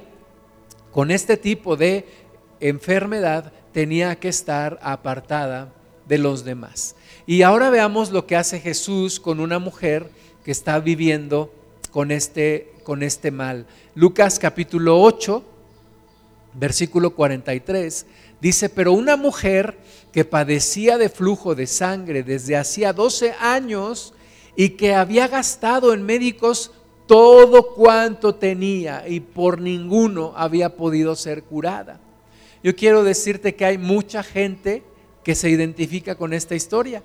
[0.92, 2.06] con este tipo de
[2.60, 5.72] enfermedad tenía que estar apartada
[6.06, 6.94] de los demás.
[7.26, 10.10] Y ahora veamos lo que hace Jesús con una mujer
[10.44, 11.52] que está viviendo
[11.90, 13.66] con este, con este mal.
[13.94, 15.42] Lucas capítulo 8,
[16.54, 18.06] versículo 43
[18.40, 19.76] Dice, pero una mujer
[20.12, 24.14] que padecía de flujo de sangre desde hacía 12 años
[24.56, 26.72] y que había gastado en médicos
[27.06, 32.00] todo cuanto tenía y por ninguno había podido ser curada.
[32.62, 34.84] Yo quiero decirte que hay mucha gente
[35.22, 37.02] que se identifica con esta historia.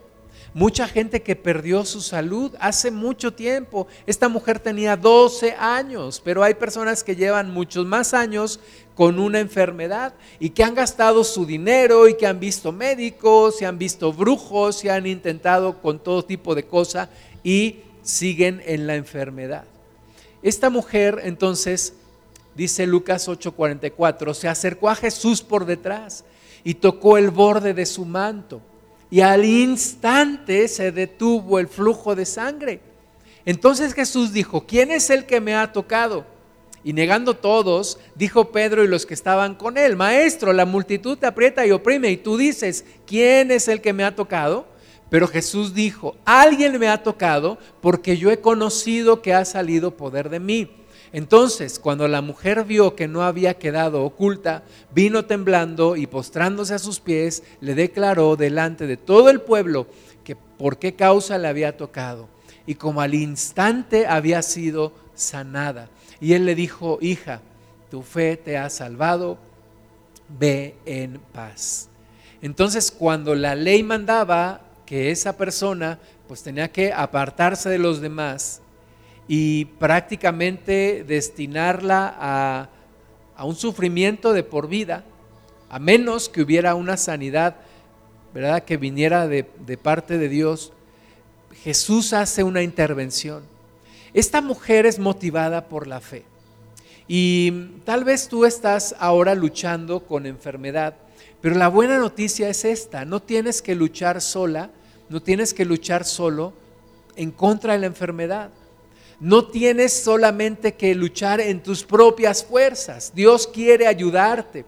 [0.56, 3.88] Mucha gente que perdió su salud hace mucho tiempo.
[4.08, 8.62] Esta mujer tenía 12 años, pero hay personas que llevan muchos más años
[8.96, 13.66] con una enfermedad y que han gastado su dinero y que han visto médicos, se
[13.66, 17.10] han visto brujos, se han intentado con todo tipo de cosas
[17.44, 19.66] y siguen en la enfermedad.
[20.42, 21.96] Esta mujer entonces,
[22.56, 26.24] dice Lucas 8:44, se acercó a Jesús por detrás
[26.64, 28.62] y tocó el borde de su manto
[29.16, 32.82] y al instante se detuvo el flujo de sangre.
[33.46, 36.26] Entonces Jesús dijo, ¿quién es el que me ha tocado?
[36.84, 41.28] Y negando todos, dijo Pedro y los que estaban con él, Maestro, la multitud te
[41.28, 44.66] aprieta y oprime y tú dices, ¿quién es el que me ha tocado?
[45.10, 50.28] Pero Jesús dijo, alguien me ha tocado porque yo he conocido que ha salido poder
[50.30, 50.70] de mí.
[51.16, 56.78] Entonces, cuando la mujer vio que no había quedado oculta, vino temblando y postrándose a
[56.78, 59.88] sus pies, le declaró delante de todo el pueblo
[60.26, 62.28] que por qué causa le había tocado.
[62.66, 65.88] Y como al instante había sido sanada.
[66.20, 67.40] Y él le dijo, hija,
[67.90, 69.38] tu fe te ha salvado,
[70.38, 71.88] ve en paz.
[72.42, 75.98] Entonces, cuando la ley mandaba que esa persona
[76.28, 78.60] pues tenía que apartarse de los demás,
[79.28, 82.70] y prácticamente destinarla a,
[83.44, 85.04] un sufrimiento de por vida,
[85.70, 87.56] a menos que hubiera una sanidad,
[88.34, 90.72] ¿verdad?, que viniera de, de parte de Dios.
[91.64, 93.44] Jesús hace una intervención.
[94.14, 96.24] Esta mujer es motivada por la fe.
[97.08, 97.52] Y
[97.84, 100.96] tal vez tú estás ahora luchando con enfermedad,
[101.42, 104.72] pero la buena noticia es esta, no tienes que luchar sola,
[105.10, 106.54] no tienes que luchar solo
[107.16, 108.50] en contra de la enfermedad.
[109.26, 113.12] No tienes solamente que luchar en tus propias fuerzas.
[113.16, 114.66] Dios quiere ayudarte.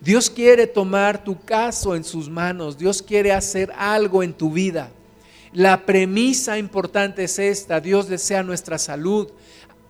[0.00, 2.76] Dios quiere tomar tu caso en sus manos.
[2.76, 4.90] Dios quiere hacer algo en tu vida.
[5.52, 7.78] La premisa importante es esta.
[7.78, 9.28] Dios desea nuestra salud.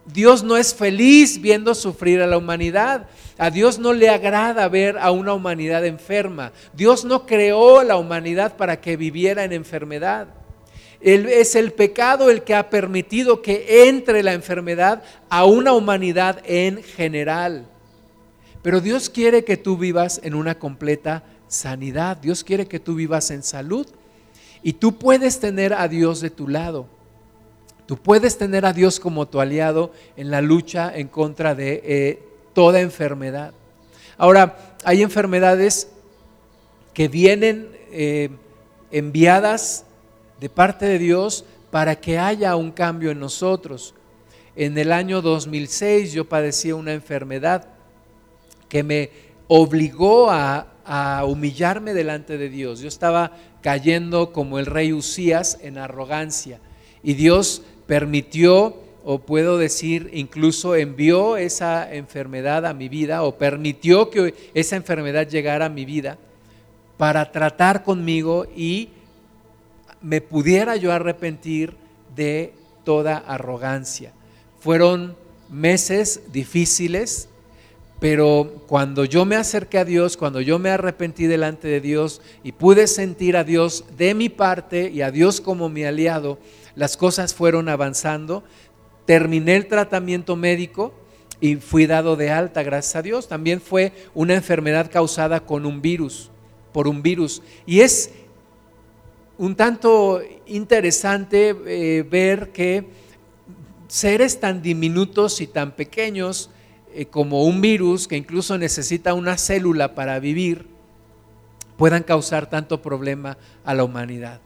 [0.04, 3.08] Dios no es feliz viendo sufrir a la humanidad.
[3.38, 6.52] A Dios no le agrada ver a una humanidad enferma.
[6.74, 10.28] Dios no creó la humanidad para que viviera en enfermedad.
[11.00, 16.82] Es el pecado el que ha permitido que entre la enfermedad a una humanidad en
[16.82, 17.66] general.
[18.62, 22.18] Pero Dios quiere que tú vivas en una completa sanidad.
[22.18, 23.86] Dios quiere que tú vivas en salud.
[24.62, 26.86] Y tú puedes tener a Dios de tu lado.
[27.86, 32.22] Tú puedes tener a Dios como tu aliado en la lucha en contra de eh,
[32.52, 33.52] toda enfermedad.
[34.18, 35.88] Ahora, hay enfermedades
[36.92, 38.28] que vienen eh,
[38.90, 39.86] enviadas
[40.40, 43.94] de parte de Dios para que haya un cambio en nosotros.
[44.56, 47.68] En el año 2006 yo padecía una enfermedad
[48.68, 49.10] que me
[49.48, 50.66] obligó a,
[51.24, 52.80] humillarme delante de Dios.
[52.80, 53.30] Yo estaba
[53.62, 56.58] cayendo como el rey Usías en arrogancia
[57.04, 64.10] y Dios permitió o puedo decir incluso envió esa enfermedad a mi vida o permitió
[64.10, 66.18] que esa enfermedad llegara a mi vida
[66.96, 68.88] para tratar conmigo y
[70.02, 71.76] me pudiera yo arrepentir
[72.14, 74.12] de toda arrogancia.
[74.60, 75.16] Fueron
[75.50, 77.28] meses difíciles,
[77.98, 82.52] pero cuando yo me acerqué a Dios, cuando yo me arrepentí delante de Dios y
[82.52, 86.38] pude sentir a Dios de mi parte y a Dios como mi aliado,
[86.74, 88.42] las cosas fueron avanzando.
[89.04, 90.94] Terminé el tratamiento médico
[91.40, 93.28] y fui dado de alta, gracias a Dios.
[93.28, 96.30] También fue una enfermedad causada con un virus,
[96.72, 97.42] por un virus.
[97.66, 98.12] Y es
[99.40, 102.90] un tanto interesante eh, ver que
[103.88, 106.50] seres tan diminutos y tan pequeños
[106.92, 110.66] eh, como un virus que incluso necesita una célula para vivir,
[111.78, 114.42] puedan causar tanto problema a la humanidad.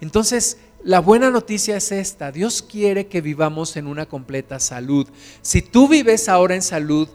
[0.00, 5.06] Entonces, la buena noticia es esta, Dios quiere que vivamos en una completa salud.
[5.40, 7.08] Si tú vives ahora en salud,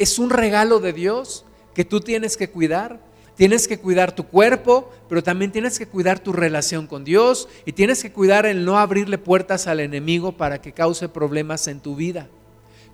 [0.00, 3.05] es un regalo de Dios que tú tienes que cuidar.
[3.36, 7.72] Tienes que cuidar tu cuerpo, pero también tienes que cuidar tu relación con Dios y
[7.72, 11.94] tienes que cuidar el no abrirle puertas al enemigo para que cause problemas en tu
[11.96, 12.28] vida.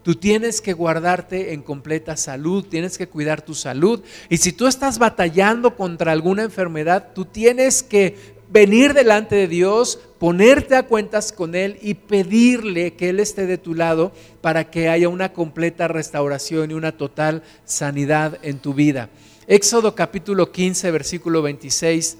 [0.02, 4.02] Tú tienes que guardarte en completa salud, tienes que cuidar tu salud.
[4.28, 8.16] Y si tú estás batallando contra alguna enfermedad, tú tienes que
[8.50, 13.58] venir delante de Dios, ponerte a cuentas con Él y pedirle que Él esté de
[13.58, 19.08] tu lado para que haya una completa restauración y una total sanidad en tu vida.
[19.52, 22.16] Éxodo capítulo 15, versículo 26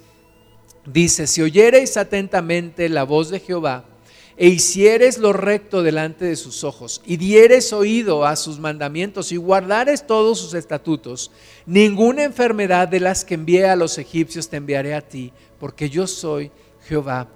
[0.85, 3.87] dice, si oyereis atentamente la voz de Jehová,
[4.37, 9.39] e hicieres lo recto delante de sus ojos, y dieres oído a sus mandamientos, y
[9.39, 11.31] guardares todos sus estatutos,
[11.65, 16.07] ninguna enfermedad de las que envié a los egipcios te enviaré a ti, porque yo
[16.07, 16.51] soy
[16.87, 17.29] Jehová,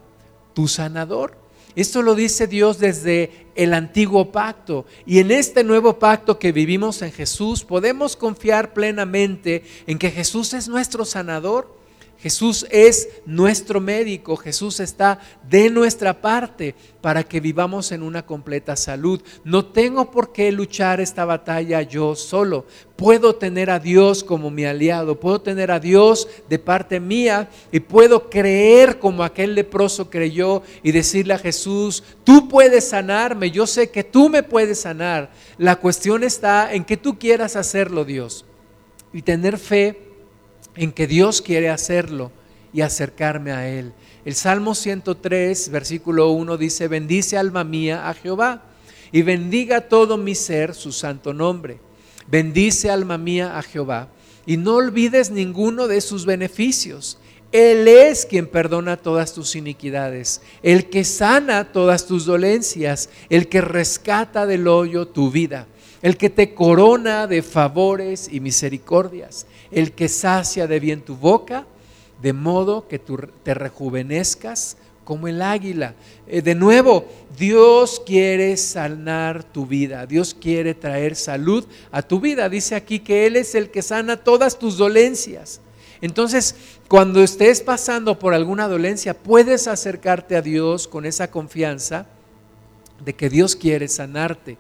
[0.53, 1.39] tu sanador.
[1.77, 4.87] Esto lo dice Dios desde el antiguo pacto.
[5.05, 10.55] Y en este nuevo pacto que vivimos en Jesús, podemos confiar plenamente en que Jesús
[10.55, 11.77] es nuestro sanador.
[12.19, 18.75] Jesús es nuestro médico, Jesús está de nuestra parte para que vivamos en una completa
[18.75, 19.21] salud.
[19.45, 22.65] No tengo por qué luchar esta batalla yo solo.
[22.97, 27.81] Puedo tener a Dios como mi aliado, puedo tener a Dios de parte mía y
[27.81, 33.91] puedo creer como aquel leproso creyó y decirle a Jesús, tú puedes sanarme, yo sé
[33.91, 35.31] que tú me puedes sanar.
[35.59, 38.47] La cuestión está en que tú quieras hacerlo, Dios,
[39.13, 40.06] y tener fe
[40.77, 42.33] en que Dios quiere hacerlo
[42.73, 43.93] y acercarme a Él.
[44.25, 48.65] El Salmo 103, versículo 1 dice, bendice alma mía a Jehová
[49.13, 51.79] y bendiga todo mi ser su santo nombre.
[52.27, 54.09] Bendice alma mía a Jehová
[54.45, 57.19] y no olvides ninguno de sus beneficios.
[57.53, 63.61] Él es quien perdona todas tus iniquidades, el que sana todas tus dolencias, el que
[63.61, 65.67] rescata del hoyo tu vida,
[66.03, 71.67] el que te corona de favores y misericordias, el que sacia de bien tu boca,
[72.23, 75.95] de modo que tú te rejuvenezcas como el águila.
[76.27, 77.05] Eh, de nuevo,
[77.37, 82.49] Dios quiere sanar tu vida, Dios quiere traer salud a tu vida.
[82.49, 85.61] Dice aquí que Él es el que sana todas tus dolencias.
[86.01, 86.55] Entonces,
[86.89, 92.07] cuando estés pasando por alguna dolencia, puedes acercarte a Dios con esa confianza
[93.05, 94.57] de que Dios quiere sanarte.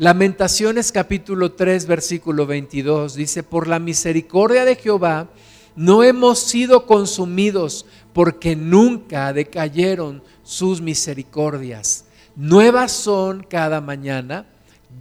[0.00, 5.28] Lamentaciones capítulo 3 versículo 22 dice, por la misericordia de Jehová
[5.76, 7.84] no hemos sido consumidos
[8.14, 12.06] porque nunca decayeron sus misericordias.
[12.34, 14.46] Nuevas son cada mañana,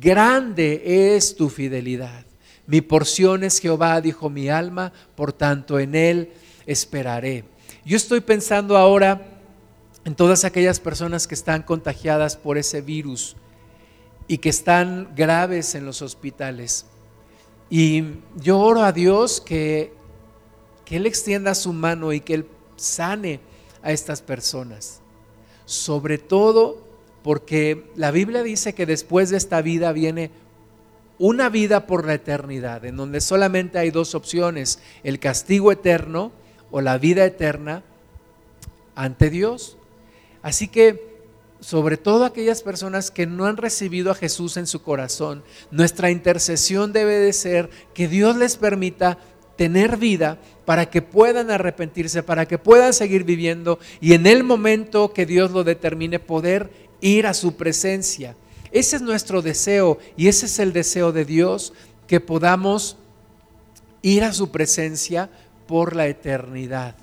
[0.01, 2.25] grande es tu fidelidad.
[2.67, 6.33] Mi porción es Jehová, dijo mi alma, por tanto en él
[6.65, 7.45] esperaré.
[7.85, 9.39] Yo estoy pensando ahora
[10.03, 13.37] en todas aquellas personas que están contagiadas por ese virus
[14.29, 16.85] y que están graves en los hospitales.
[17.69, 18.03] Y
[18.37, 19.91] yo oro a Dios que,
[20.85, 22.45] que Él extienda su mano y que Él
[22.77, 23.41] sane
[23.81, 25.01] a estas personas.
[25.65, 26.81] sobre todo
[27.21, 30.31] porque la Biblia dice que después de esta vida viene
[31.19, 36.31] una vida por la eternidad, en donde solamente hay dos opciones, el castigo eterno
[36.71, 37.83] o la vida eterna
[38.95, 39.77] ante Dios.
[40.41, 41.08] Así que,
[41.59, 46.93] sobre todo aquellas personas que no han recibido a Jesús en su corazón, nuestra intercesión
[46.93, 49.17] debe de ser que Dios les permita
[49.55, 55.11] tener vida para que puedan arrepentirse, para que puedan seguir viviendo y en el momento
[55.11, 58.35] que Dios lo determine poder ir a su presencia.
[58.71, 61.73] Ese es nuestro deseo y ese es el deseo de Dios,
[62.07, 62.97] que podamos
[64.01, 65.29] ir a su presencia
[65.67, 66.95] por la eternidad.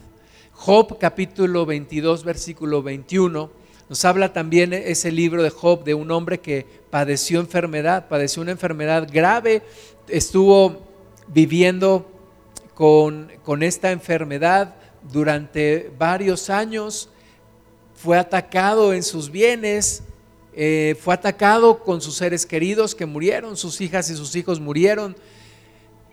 [0.53, 3.51] Job capítulo 22, versículo 21,
[3.89, 8.53] nos habla también ese libro de Job de un hombre que padeció enfermedad, padeció una
[8.53, 9.63] enfermedad grave,
[10.09, 10.83] estuvo
[11.29, 12.11] viviendo
[12.75, 14.75] con, con esta enfermedad
[15.13, 17.09] durante varios años,
[17.95, 20.03] fue atacado en sus bienes,
[20.59, 25.15] eh, fue atacado con sus seres queridos que murieron, sus hijas y sus hijos murieron.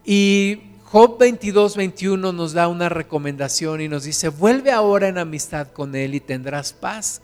[0.05, 5.69] Y Job 22, 21 nos da una recomendación y nos dice, vuelve ahora en amistad
[5.69, 7.22] con Él y tendrás paz,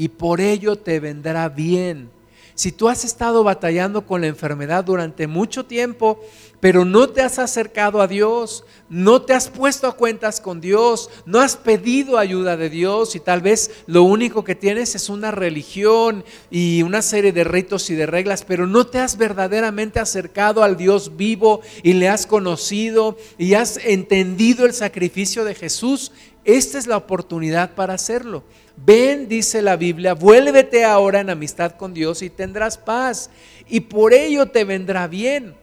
[0.00, 2.08] y por ello te vendrá bien.
[2.54, 6.18] Si tú has estado batallando con la enfermedad durante mucho tiempo,
[6.58, 11.10] pero no te has acercado a Dios, no te has puesto a cuentas con Dios,
[11.26, 15.32] no has pedido ayuda de Dios y tal vez lo único que tienes es una
[15.32, 20.62] religión y una serie de ritos y de reglas, pero no te has verdaderamente acercado
[20.62, 26.10] al Dios vivo y le has conocido y has entendido el sacrificio de Jesús,
[26.44, 28.44] esta es la oportunidad para hacerlo.
[28.84, 33.30] Ven, dice la Biblia, vuélvete ahora en amistad con Dios y tendrás paz.
[33.68, 35.54] Y por ello te vendrá bien.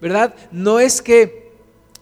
[0.00, 0.34] ¿Verdad?
[0.50, 1.50] No es que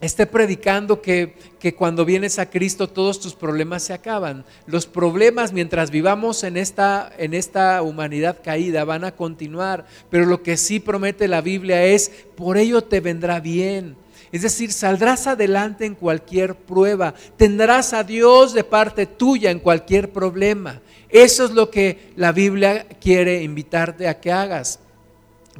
[0.00, 4.44] esté predicando que, que, cuando vienes a Cristo todos tus problemas se acaban.
[4.66, 9.86] Los problemas mientras vivamos en esta, en esta humanidad caída van a continuar.
[10.10, 13.96] Pero lo que sí promete la Biblia es, por ello te vendrá bien.
[14.30, 20.12] Es decir, saldrás adelante en cualquier prueba, tendrás a Dios de parte tuya en cualquier
[20.12, 20.80] problema.
[21.08, 24.80] Eso es lo que la Biblia quiere invitarte a que hagas.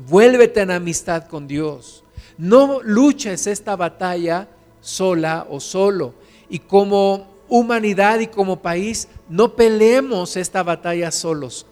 [0.07, 2.05] Vuélvete en amistad con Dios.
[2.37, 4.49] No luches esta batalla
[4.81, 6.15] sola o solo.
[6.49, 11.67] Y como humanidad y como país, no peleemos esta batalla solos.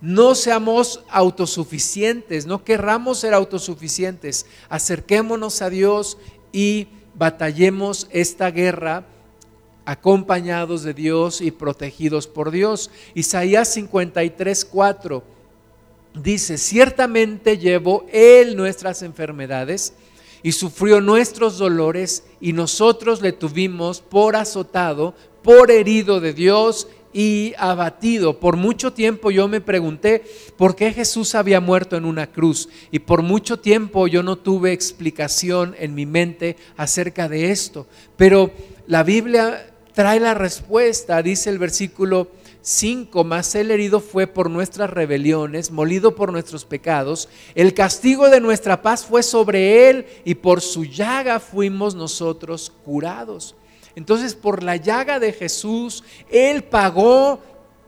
[0.00, 4.44] No seamos autosuficientes, no querramos ser autosuficientes.
[4.68, 6.18] Acerquémonos a Dios
[6.54, 6.86] y
[7.16, 9.04] batallemos esta guerra
[9.84, 12.92] acompañados de Dios y protegidos por Dios.
[13.14, 15.22] Isaías 53, 4
[16.22, 19.94] dice, ciertamente llevó Él nuestras enfermedades
[20.44, 27.54] y sufrió nuestros dolores y nosotros le tuvimos por azotado, por herido de Dios y
[27.56, 28.40] abatido.
[28.40, 30.24] Por mucho tiempo yo me pregunté
[30.58, 34.72] por qué Jesús había muerto en una cruz y por mucho tiempo yo no tuve
[34.72, 37.86] explicación en mi mente acerca de esto.
[38.16, 38.50] Pero
[38.88, 42.28] la Biblia trae la respuesta, dice el versículo
[42.62, 48.40] 5, más el herido fue por nuestras rebeliones, molido por nuestros pecados, el castigo de
[48.40, 53.54] nuestra paz fue sobre él y por su llaga fuimos nosotros curados.
[53.96, 57.40] Entonces, por la llaga de Jesús, Él pagó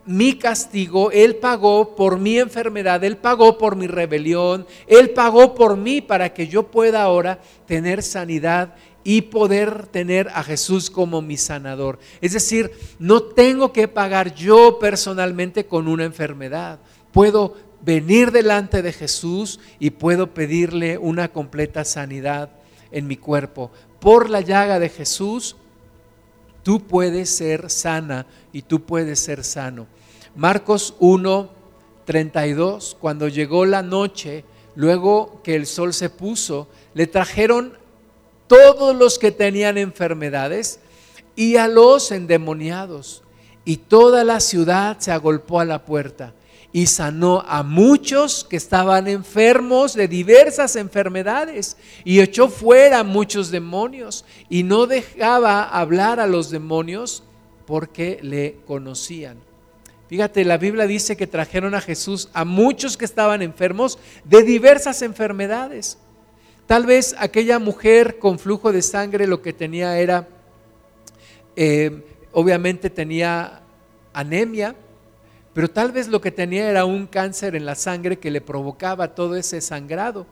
[0.07, 5.77] mi castigo, Él pagó por mi enfermedad, Él pagó por mi rebelión, Él pagó por
[5.77, 11.37] mí para que yo pueda ahora tener sanidad y poder tener a Jesús como mi
[11.37, 11.99] sanador.
[12.21, 16.81] Es decir, no tengo que pagar yo personalmente con una enfermedad.
[17.13, 22.51] Puedo venir delante de Jesús y puedo pedirle una completa sanidad
[22.91, 23.71] en mi cuerpo.
[24.01, 25.57] Por la llaga de Jesús
[26.67, 29.87] Tú puedes ser sana y tú puedes ser sano.
[30.35, 31.49] Marcos 1,
[32.05, 34.45] 32, cuando llegó la noche,
[34.75, 37.79] luego que el sol se puso, le trajeron
[38.49, 40.81] todos los que tenían enfermedades
[41.37, 43.23] y a los endemoniados.
[43.64, 46.35] Y toda la ciudad se agolpó a la puerta
[46.77, 54.27] y sanó a muchos que estaban enfermos de diversas enfermedades y echó fuera muchos demonios
[54.51, 57.22] y no dejaba hablar a los demonios
[57.64, 59.39] porque le conocían.
[60.11, 65.01] Fíjate, la Biblia dice que trajeron a Jesús a muchos que estaban enfermos de diversas
[65.01, 65.97] enfermedades.
[66.66, 70.29] Tal vez aquella mujer con flujo de sangre lo que tenía era,
[71.57, 73.62] eh, obviamente tenía
[74.12, 74.77] anemia,
[75.57, 79.15] pero tal vez lo que tenía era un cáncer en la sangre que le provocaba
[79.15, 80.27] todo ese sangrado.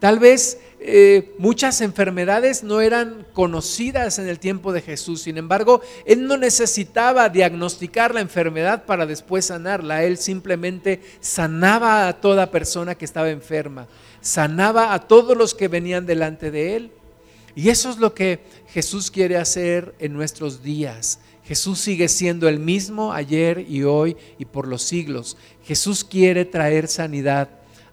[0.00, 5.22] Tal vez eh, muchas enfermedades no eran conocidas en el tiempo de Jesús.
[5.22, 10.02] Sin embargo, Él no necesitaba diagnosticar la enfermedad para después sanarla.
[10.02, 13.86] Él simplemente sanaba a toda persona que estaba enferma.
[14.20, 16.90] Sanaba a todos los que venían delante de Él.
[17.54, 21.20] Y eso es lo que Jesús quiere hacer en nuestros días.
[21.50, 25.36] Jesús sigue siendo el mismo ayer y hoy y por los siglos.
[25.64, 27.48] Jesús quiere traer sanidad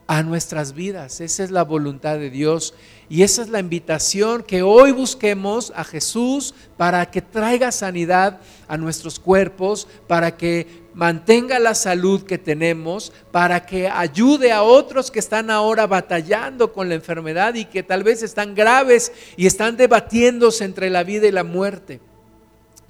[0.06, 1.22] a nuestras vidas.
[1.22, 2.76] Esa es la voluntad de Dios.
[3.10, 8.78] Y esa es la invitación que hoy busquemos a Jesús para que traiga sanidad a
[8.78, 15.18] nuestros cuerpos, para que mantenga la salud que tenemos, para que ayude a otros que
[15.18, 20.64] están ahora batallando con la enfermedad y que tal vez están graves y están debatiéndose
[20.64, 22.02] entre la vida y la muerte.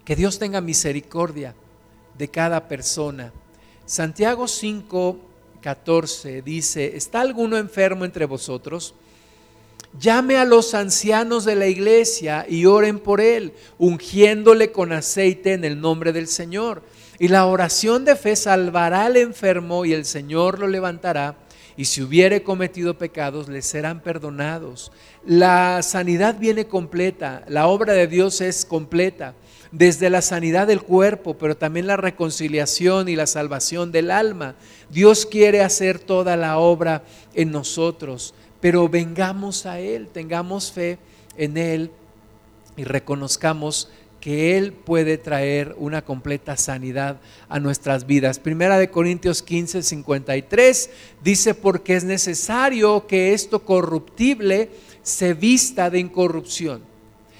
[0.08, 1.54] Que Dios tenga misericordia
[2.18, 3.34] de cada persona.
[3.86, 5.20] Santiago 5,
[5.60, 8.96] 14 dice, ¿está alguno enfermo entre vosotros?
[10.00, 15.66] Llame a los ancianos de la iglesia y oren por él, ungiéndole con aceite en
[15.66, 16.84] el nombre del Señor.
[17.20, 21.36] Y la oración de fe salvará al enfermo y el Señor lo levantará.
[21.76, 24.90] Y si hubiere cometido pecados, le serán perdonados.
[25.26, 29.36] La sanidad viene completa, la obra de Dios es completa
[29.72, 34.56] desde la sanidad del cuerpo, pero también la reconciliación y la salvación del alma.
[34.90, 37.04] Dios quiere hacer toda la obra
[37.34, 41.00] en nosotros, pero vengamos a Él, tengamos fe
[41.38, 41.92] en Él
[42.76, 43.90] y reconozcamos
[44.20, 48.40] que Él puede traer una completa sanidad a nuestras vidas.
[48.40, 50.90] Primera de Corintios 15, 53
[51.24, 54.70] dice, porque es necesario que esto corruptible
[55.04, 56.97] se vista de incorrupción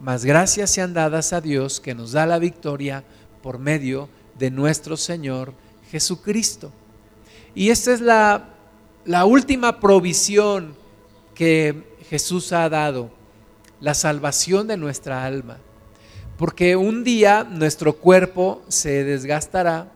[0.00, 3.04] mas gracias sean dadas a Dios que nos da la victoria
[3.42, 5.54] por medio de nuestro Señor
[5.90, 6.72] Jesucristo.
[7.54, 8.50] Y esta es la,
[9.04, 10.74] la última provisión
[11.34, 13.10] que Jesús ha dado,
[13.80, 15.58] la salvación de nuestra alma.
[16.36, 19.90] Porque un día nuestro cuerpo se desgastará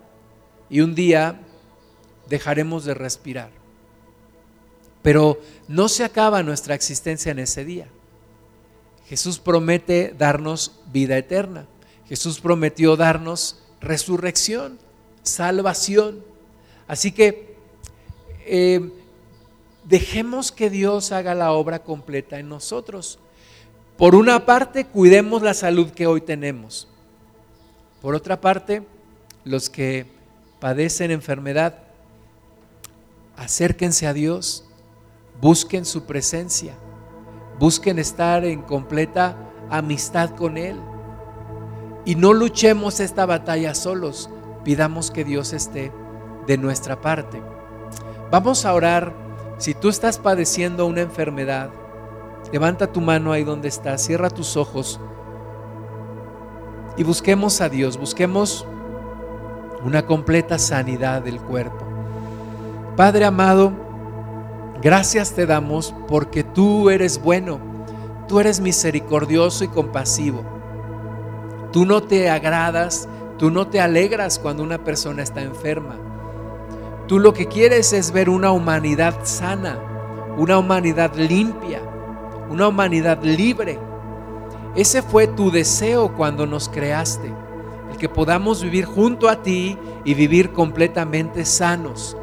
[0.70, 1.40] y un día
[2.28, 3.50] dejaremos de respirar.
[5.02, 7.88] Pero no se acaba nuestra existencia en ese día.
[9.10, 11.66] Jesús promete darnos vida eterna.
[12.06, 14.78] Jesús prometió darnos resurrección,
[15.24, 16.22] salvación.
[16.86, 17.56] Así que
[18.46, 18.88] eh,
[19.82, 23.18] dejemos que Dios haga la obra completa en nosotros.
[23.96, 26.86] Por una parte, cuidemos la salud que hoy tenemos.
[28.00, 28.84] Por otra parte,
[29.42, 30.06] los que
[30.60, 31.80] padecen enfermedad,
[33.36, 34.64] acérquense a Dios,
[35.40, 36.76] busquen su presencia
[37.60, 39.36] Busquen estar en completa
[39.70, 40.80] amistad con Él.
[42.04, 44.28] Y no luchemos esta batalla solos.
[44.64, 45.92] Pidamos que Dios esté
[46.48, 47.40] de nuestra parte.
[48.32, 49.14] Vamos a orar.
[49.58, 51.70] Si tú estás padeciendo una enfermedad,
[52.50, 54.98] levanta tu mano ahí donde estás, cierra tus ojos
[57.00, 58.66] y busquemos a Dios, busquemos
[59.82, 61.84] una completa sanidad del cuerpo.
[62.94, 63.72] Padre amado,
[64.82, 67.60] Gracias te damos porque tú eres bueno,
[68.26, 70.42] tú eres misericordioso y compasivo.
[71.70, 73.06] Tú no te agradas,
[73.38, 75.96] tú no te alegras cuando una persona está enferma.
[77.06, 79.78] Tú lo que quieres es ver una humanidad sana,
[80.38, 81.82] una humanidad limpia,
[82.48, 83.78] una humanidad libre.
[84.74, 87.30] Ese fue tu deseo cuando nos creaste,
[87.90, 92.16] el que podamos vivir junto a ti y vivir completamente sanos.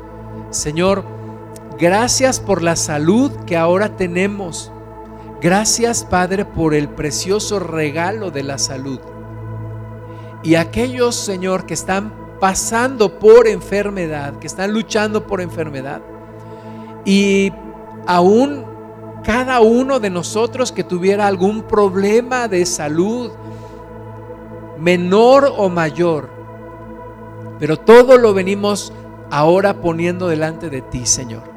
[0.50, 1.17] Señor,
[1.80, 4.72] Gracias por la salud que ahora tenemos.
[5.40, 9.00] Gracias, Padre, por el precioso regalo de la salud.
[10.42, 16.02] Y aquellos, Señor, que están pasando por enfermedad, que están luchando por enfermedad,
[17.06, 17.54] y
[18.08, 18.66] aún
[19.24, 23.32] cada uno de nosotros que tuviera algún problema de salud,
[24.80, 26.30] menor o mayor,
[27.60, 28.92] pero todo lo venimos
[29.30, 31.57] ahora poniendo delante de ti, Señor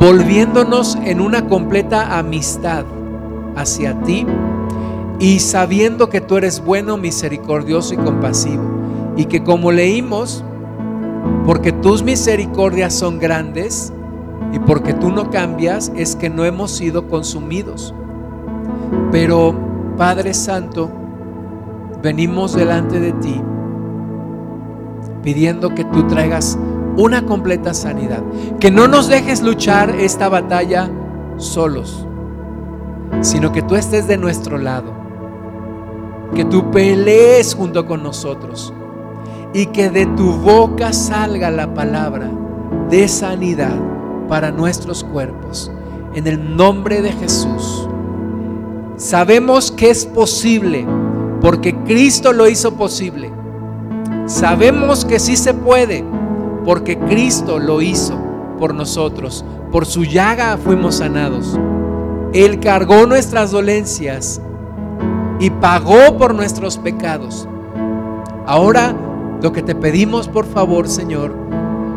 [0.00, 2.86] volviéndonos en una completa amistad
[3.54, 4.26] hacia ti
[5.18, 8.62] y sabiendo que tú eres bueno, misericordioso y compasivo.
[9.16, 10.42] Y que como leímos,
[11.44, 13.92] porque tus misericordias son grandes
[14.54, 17.94] y porque tú no cambias, es que no hemos sido consumidos.
[19.12, 19.54] Pero
[19.98, 20.90] Padre Santo,
[22.02, 23.38] venimos delante de ti
[25.22, 26.58] pidiendo que tú traigas
[26.96, 28.22] una completa sanidad,
[28.58, 30.90] que no nos dejes luchar esta batalla
[31.36, 32.06] solos,
[33.20, 34.92] sino que tú estés de nuestro lado,
[36.34, 38.72] que tú pelees junto con nosotros
[39.52, 42.30] y que de tu boca salga la palabra
[42.88, 43.74] de sanidad
[44.28, 45.70] para nuestros cuerpos.
[46.14, 47.88] En el nombre de Jesús.
[48.96, 50.86] Sabemos que es posible
[51.40, 53.32] porque Cristo lo hizo posible.
[54.26, 56.04] Sabemos que sí se puede
[56.64, 58.18] porque Cristo lo hizo
[58.58, 59.44] por nosotros.
[59.72, 61.58] Por su llaga fuimos sanados.
[62.32, 64.40] Él cargó nuestras dolencias
[65.40, 67.48] y pagó por nuestros pecados.
[68.46, 68.94] Ahora
[69.42, 71.34] lo que te pedimos, por favor, Señor,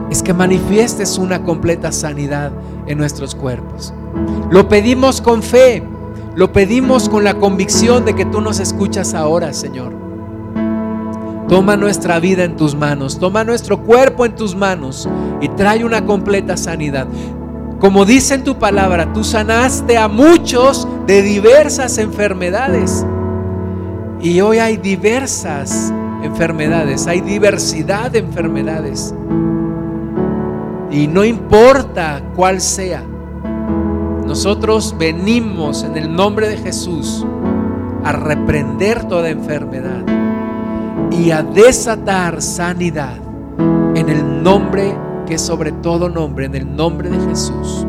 [0.09, 2.51] es que manifiestes una completa sanidad
[2.87, 3.93] en nuestros cuerpos.
[4.49, 5.83] Lo pedimos con fe,
[6.35, 10.02] lo pedimos con la convicción de que tú nos escuchas ahora, Señor.
[11.47, 15.07] Toma nuestra vida en tus manos, toma nuestro cuerpo en tus manos
[15.41, 17.07] y trae una completa sanidad.
[17.79, 23.05] Como dice en tu palabra, tú sanaste a muchos de diversas enfermedades.
[24.21, 29.13] Y hoy hay diversas enfermedades, hay diversidad de enfermedades.
[30.91, 33.03] Y no importa cuál sea,
[34.25, 37.25] nosotros venimos en el nombre de Jesús
[38.05, 40.03] a reprender toda enfermedad
[41.11, 43.17] y a desatar sanidad
[43.95, 47.85] en el nombre que sobre todo nombre, en el nombre de Jesús.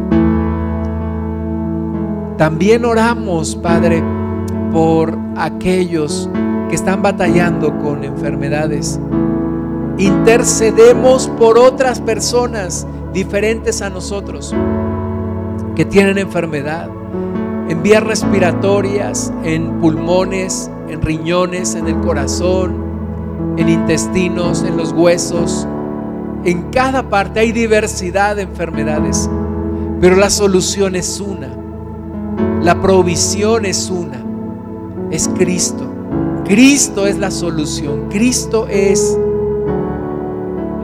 [2.36, 4.02] También oramos, Padre,
[4.72, 6.28] por aquellos
[6.68, 9.00] que están batallando con enfermedades.
[9.98, 14.54] Intercedemos por otras personas diferentes a nosotros
[15.76, 16.88] que tienen enfermedad
[17.68, 22.83] en vías respiratorias, en pulmones, en riñones, en el corazón,
[23.56, 25.66] en intestinos, en los huesos.
[26.44, 29.28] En cada parte hay diversidad de enfermedades,
[30.00, 31.48] pero la solución es una.
[32.62, 34.22] La provisión es una.
[35.10, 35.84] Es Cristo.
[36.44, 38.08] Cristo es la solución.
[38.10, 39.18] Cristo es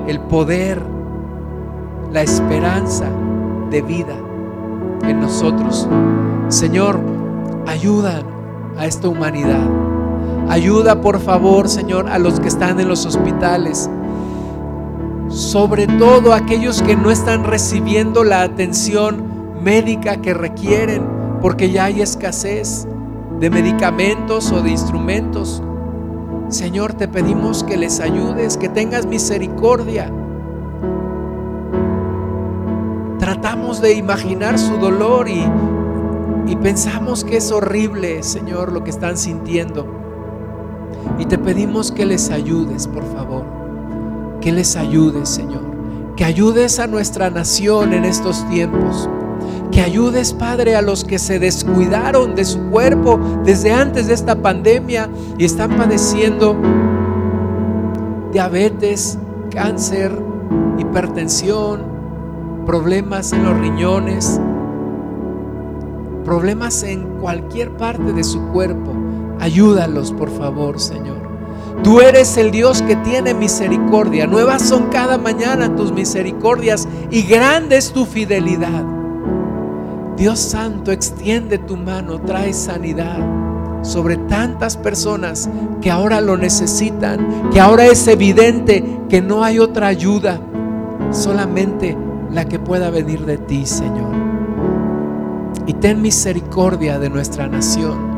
[0.06, 0.82] el poder,
[2.12, 3.06] la esperanza
[3.70, 4.16] de vida
[5.02, 5.88] en nosotros.
[6.48, 7.00] Señor,
[7.66, 8.22] ayuda
[8.76, 9.89] a esta humanidad.
[10.50, 13.88] Ayuda, por favor, Señor, a los que están en los hospitales.
[15.28, 19.22] Sobre todo aquellos que no están recibiendo la atención
[19.62, 21.06] médica que requieren,
[21.40, 22.88] porque ya hay escasez
[23.38, 25.62] de medicamentos o de instrumentos.
[26.48, 30.12] Señor, te pedimos que les ayudes, que tengas misericordia.
[33.20, 35.44] Tratamos de imaginar su dolor y,
[36.48, 39.99] y pensamos que es horrible, Señor, lo que están sintiendo.
[41.18, 43.44] Y te pedimos que les ayudes, por favor.
[44.40, 45.62] Que les ayudes, Señor.
[46.16, 49.08] Que ayudes a nuestra nación en estos tiempos.
[49.70, 54.40] Que ayudes, Padre, a los que se descuidaron de su cuerpo desde antes de esta
[54.40, 55.08] pandemia
[55.38, 56.56] y están padeciendo
[58.32, 59.18] diabetes,
[59.50, 60.12] cáncer,
[60.78, 61.82] hipertensión,
[62.66, 64.40] problemas en los riñones,
[66.24, 68.99] problemas en cualquier parte de su cuerpo.
[69.40, 71.30] Ayúdalos, por favor, Señor.
[71.82, 74.26] Tú eres el Dios que tiene misericordia.
[74.26, 78.84] Nuevas son cada mañana tus misericordias y grande es tu fidelidad.
[80.16, 83.18] Dios Santo, extiende tu mano, trae sanidad
[83.80, 85.48] sobre tantas personas
[85.80, 90.38] que ahora lo necesitan, que ahora es evidente que no hay otra ayuda,
[91.12, 91.96] solamente
[92.30, 94.12] la que pueda venir de ti, Señor.
[95.64, 98.09] Y ten misericordia de nuestra nación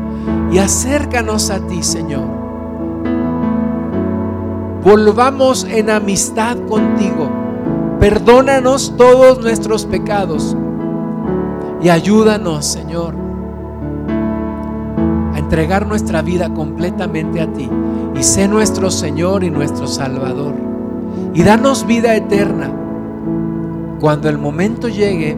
[0.51, 2.27] y acércanos a ti, Señor.
[4.83, 7.29] Volvamos en amistad contigo.
[7.99, 10.57] Perdónanos todos nuestros pecados
[11.81, 13.15] y ayúdanos, Señor,
[15.33, 17.69] a entregar nuestra vida completamente a ti
[18.13, 20.53] y sé nuestro Señor y nuestro Salvador.
[21.33, 22.69] Y danos vida eterna.
[24.01, 25.37] Cuando el momento llegue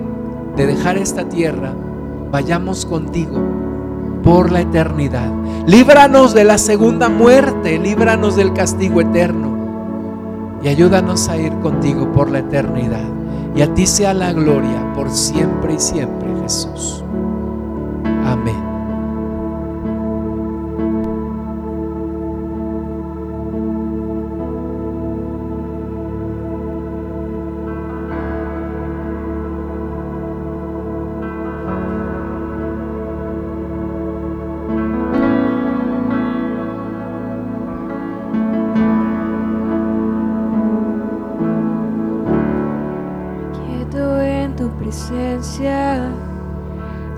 [0.56, 1.74] de dejar esta tierra,
[2.32, 3.64] vayamos contigo
[4.26, 5.32] por la eternidad.
[5.67, 9.55] Líbranos de la segunda muerte, líbranos del castigo eterno
[10.61, 13.07] y ayúdanos a ir contigo por la eternidad.
[13.55, 17.03] Y a ti sea la gloria por siempre y siempre, Jesús.
[18.26, 18.64] Amén.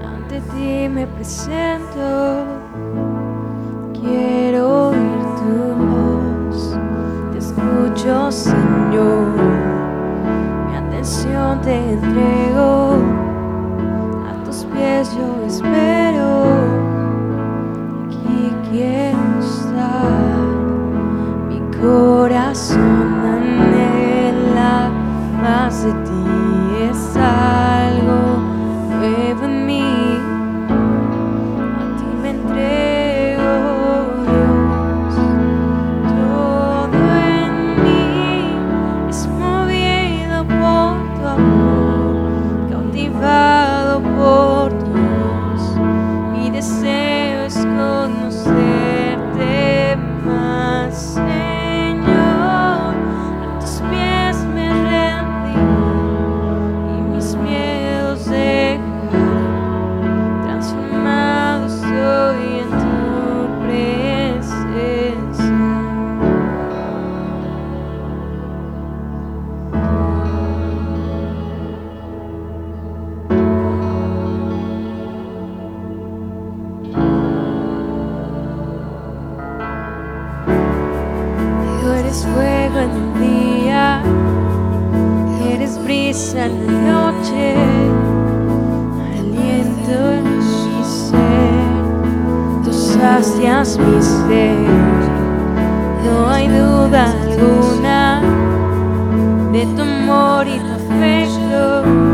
[0.06, 2.46] ante ti me presento.
[3.94, 5.54] Quiero oír tu
[5.86, 6.78] voz,
[7.32, 9.28] te escucho Señor,
[10.68, 12.37] mi atención te entrego.
[96.48, 98.22] duda alguna
[99.52, 102.07] de tu amor y tu afecto.